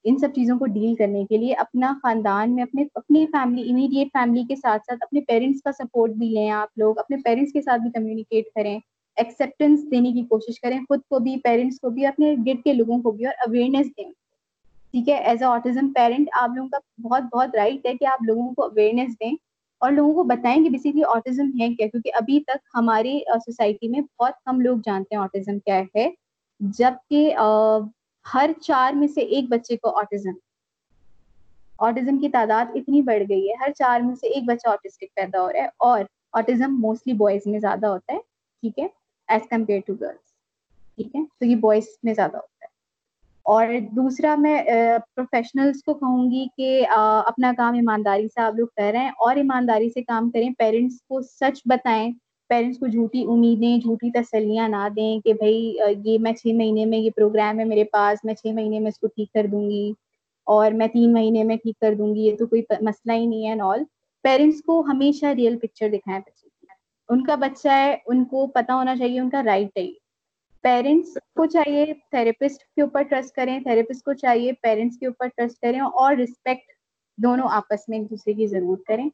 [0.04, 4.08] ان سب چیزوں کو ڈیل کرنے کے لیے اپنا خاندان میں اپنے، اپنی فیملی امیڈیٹ
[4.12, 7.62] فیملی کے ساتھ ساتھ اپنے پیرنٹس کا سپورٹ بھی لیں آپ لوگ، اپنے پیرنٹس کے
[7.62, 8.78] ساتھ بھی کمیونیکیٹ کریں
[9.16, 13.02] ایکسیپٹینس دینے کی کوشش کریں، خود کو بھی پیرنٹس کو بھی، اپنے گرد کے لوگوں
[13.02, 14.10] کو بھی اور اویئرنیس دیں۔
[14.94, 18.22] ٹھیک ہے ایز اے آٹزم پیرنٹ آپ لوگوں کا بہت بہت رائٹ ہے کہ آپ
[18.22, 19.32] لوگوں کو اویئرنیس دیں
[19.82, 24.00] اور لوگوں کو بتائیں کہ بیسکلی آٹزم ہے کیا؟ کیونکہ ابھی تک ہماری سوسائٹی میں
[24.18, 26.08] بہت کم لوگ جانتے ہیں آٹزم کیا ہے،
[26.60, 27.34] جبکہ
[28.26, 30.32] ہر چار میں سے ایک بچے کو آٹزم
[31.78, 35.40] آٹزم کی تعداد اتنی بڑھ گئی ہے، ہر چار میں سے ایک بچہ آٹسٹک پیدا
[35.42, 38.18] ہو رہا ہے اور آٹزم موسٹلی بوائز میں زیادہ ہوتا ہے،
[38.62, 38.86] ٹھیک ہے
[39.28, 40.28] ایز کمپیئر ٹو گرلس
[40.98, 42.59] ٹھیک ہے، تو یہ بوائز میں زیادہ ہوتا ہے۔
[43.50, 44.62] اور دوسرا میں
[45.16, 46.86] پروفیشنلس کو کہوں گی کہ
[47.26, 51.00] اپنا کام ایمانداری سے آپ لوگ کر رہے ہیں اور ایمانداری سے کام کریں۔ پیرنٹس
[51.02, 52.10] کو سچ بتائیں
[52.50, 56.98] پیرنٹس کو جھوٹی امیدیں، جھوٹی تسلیاں نہ دیں کہ بھائی یہ میں چھ مہینے میں
[56.98, 59.92] یہ پروگرام ہے میرے پاس، میں چھ مہینے میں اس کو ٹھیک کر دوں گی
[60.46, 63.44] اور میں تین مہینے میں ٹھیک کر دوں گی، یہ تو کوئی مسئلہ ہی نہیں
[63.44, 63.82] ہے اینڈ آل
[64.24, 66.66] پیرنٹس کو ہمیشہ ریئل پکچر دکھائیں بچے کی۔
[67.08, 69.99] ان کا بچہ ہے، ان کو پتا ہونا چاہیے، ان کا رائٹ ہے۔
[70.62, 75.58] پیرنٹس کو چاہیے تھراپسٹ کے اوپر ٹرسٹ کریں تھراپسٹ کو چاہیے پیرنٹس کے اوپر ٹرسٹ
[75.60, 76.72] کریں اور رسپیکٹ
[77.16, 79.08] دونوں آپس میں ایک دوسرے کی ضرورت کریں۔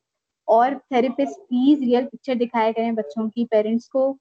[0.49, 4.13] اور تھراپسٹ پلیز ریئل پکچر دکھایا کریں بچوں کی پیرنٹس کو،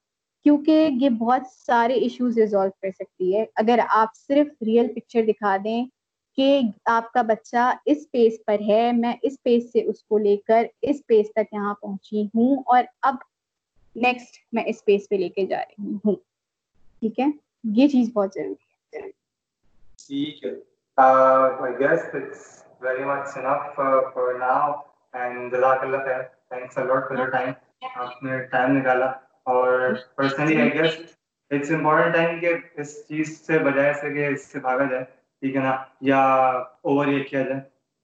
[0.44, 5.56] کیونکہ یہ بہت سارے ایشوز ریزالو کر سکتی ہے۔ اگر آپ صرف ریئل پکچر دکھا
[5.64, 5.84] دیں
[6.36, 10.36] کہ آپ کا بچہ اس پیس پر ہے، میں اس پیس سے اس کو لے
[10.36, 13.14] کر اس پیس تک یہاں پہنچی ہوں اور اب
[13.96, 16.14] نیکسٹ میں اس پیس پہ لے کے جا رہی ہوں۔
[17.00, 17.26] ٹھیک ہے؟
[17.64, 19.10] یہ چیز بہت ضروری ہے۔
[20.06, 20.50] ٹھیک ہے۔
[21.00, 22.40] uh, I guess it's
[22.84, 24.74] very much enough uh, for now
[25.12, 26.20] and جزاک اللہ خیر۔
[26.54, 27.52] Thanks a lot for your time.
[27.94, 29.06] آپ نے ٹائم نکالا۔
[29.42, 30.98] اور personally I guess
[31.50, 35.04] it's important time کہ اس چیز سے بجائے سے کہ اس سے بھاگا جائے۔
[35.40, 36.24] ٹھیک ہے نا؟ یا
[36.82, 37.60] اوور ایٹ کیا جائے۔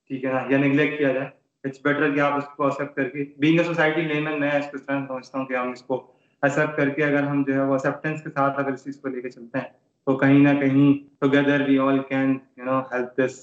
[0.09, 1.27] ٹھیک ہے نا؟ یا نگلیکٹ کیا جائے۔
[1.65, 4.65] اٹس بیٹر کہ آپ اس کو ایکسیپٹ کر کے۔ بینگ اے سوسائٹی لیمن میں اس
[4.65, 6.13] کو اس طرح سمجھتا ہوں کہ ہم اس کو
[6.43, 9.09] ایکسیپٹ کر کے اگر ہم جو ہے وہ ایکسیپٹینس کے ساتھ اگر اس چیز کو
[9.09, 9.69] لے کے چلتے ہیں
[10.07, 13.39] تو کہیں نہ کہیں together we all can you know help this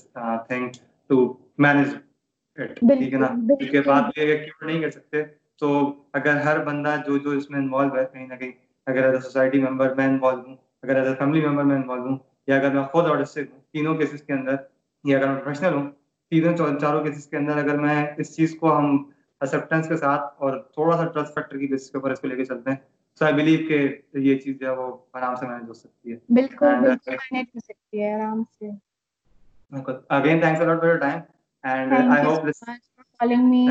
[0.48, 0.70] thing
[1.10, 1.94] to manage
[2.58, 3.28] ٹھیک ہے نا؟
[3.60, 5.24] کیونکہ بات یہ ہے کہ نہیں کر سکتے
[5.62, 5.70] تو
[6.14, 8.52] اگر ہر بندہ جو جو اس میں انوالو ہے کہیں نہ کہیں
[8.88, 12.08] اگر ایز اے سوسائٹی ممبر میں انوالو ہوں اگر ایز اے فیملی ممبر میں انوالو
[12.08, 14.56] ہوں یا اگر میں خود آرٹسٹک ہوں تینوں کیسز کے اندر
[15.04, 15.90] یا اگر میں پروفیشنل ہوں
[16.32, 18.98] تینوں چاروں کیسز کے اندر اگر میں اس چیز کو ہم
[19.42, 22.36] ایکسیپٹینس کے ساتھ اور تھوڑا سا ٹرسٹ فیکٹر کی بیسس کے اوپر اس کو لے
[22.36, 22.78] کے چلتے ہیں.
[23.22, 23.78] سو آئی بلیو کہ
[24.20, 26.18] یہ چیز جو ہے وہ آرام سے مینج ہو سکتی ہے.
[26.30, 28.70] بالکل مینج ہو سکتی ہے آرام سے.
[29.72, 31.20] Again thanks a lot for your time
[31.64, 32.64] and I hope this
[33.20, 33.68] calling me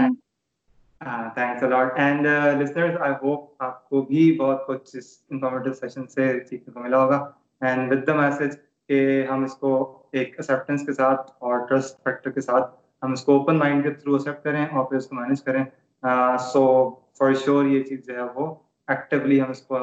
[1.34, 2.26] thanks a lot and
[2.60, 7.02] listeners I hope آپ کو بھی بہت کچھ اس انفارمیٹیو سیشن سے سیکھنے کو ملا
[7.02, 7.18] ہوگا
[7.62, 8.56] اینڈ ود دا میسج
[8.88, 9.72] کہ ہم اس کو
[10.12, 13.90] ایک ایکسیپٹینس کے ساتھ اور ٹرسٹ فیکٹر کے ساتھ ہم اس کو اوپن مائنڈ کے
[13.90, 15.64] تھرو ایکسیپٹ کریں اور پھر اس کو مینیج کریں۔
[16.52, 16.64] سو
[17.18, 18.54] فار شیور یہ چیز جو ہے وہ
[18.88, 19.78] ایکٹیولی ہم اس کو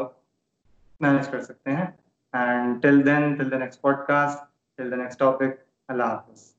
[1.00, 1.86] مینیج کر سکتے ہیں۔
[2.34, 4.44] And till then till the next podcast
[4.78, 6.55] till the next topic اللہ حافظ۔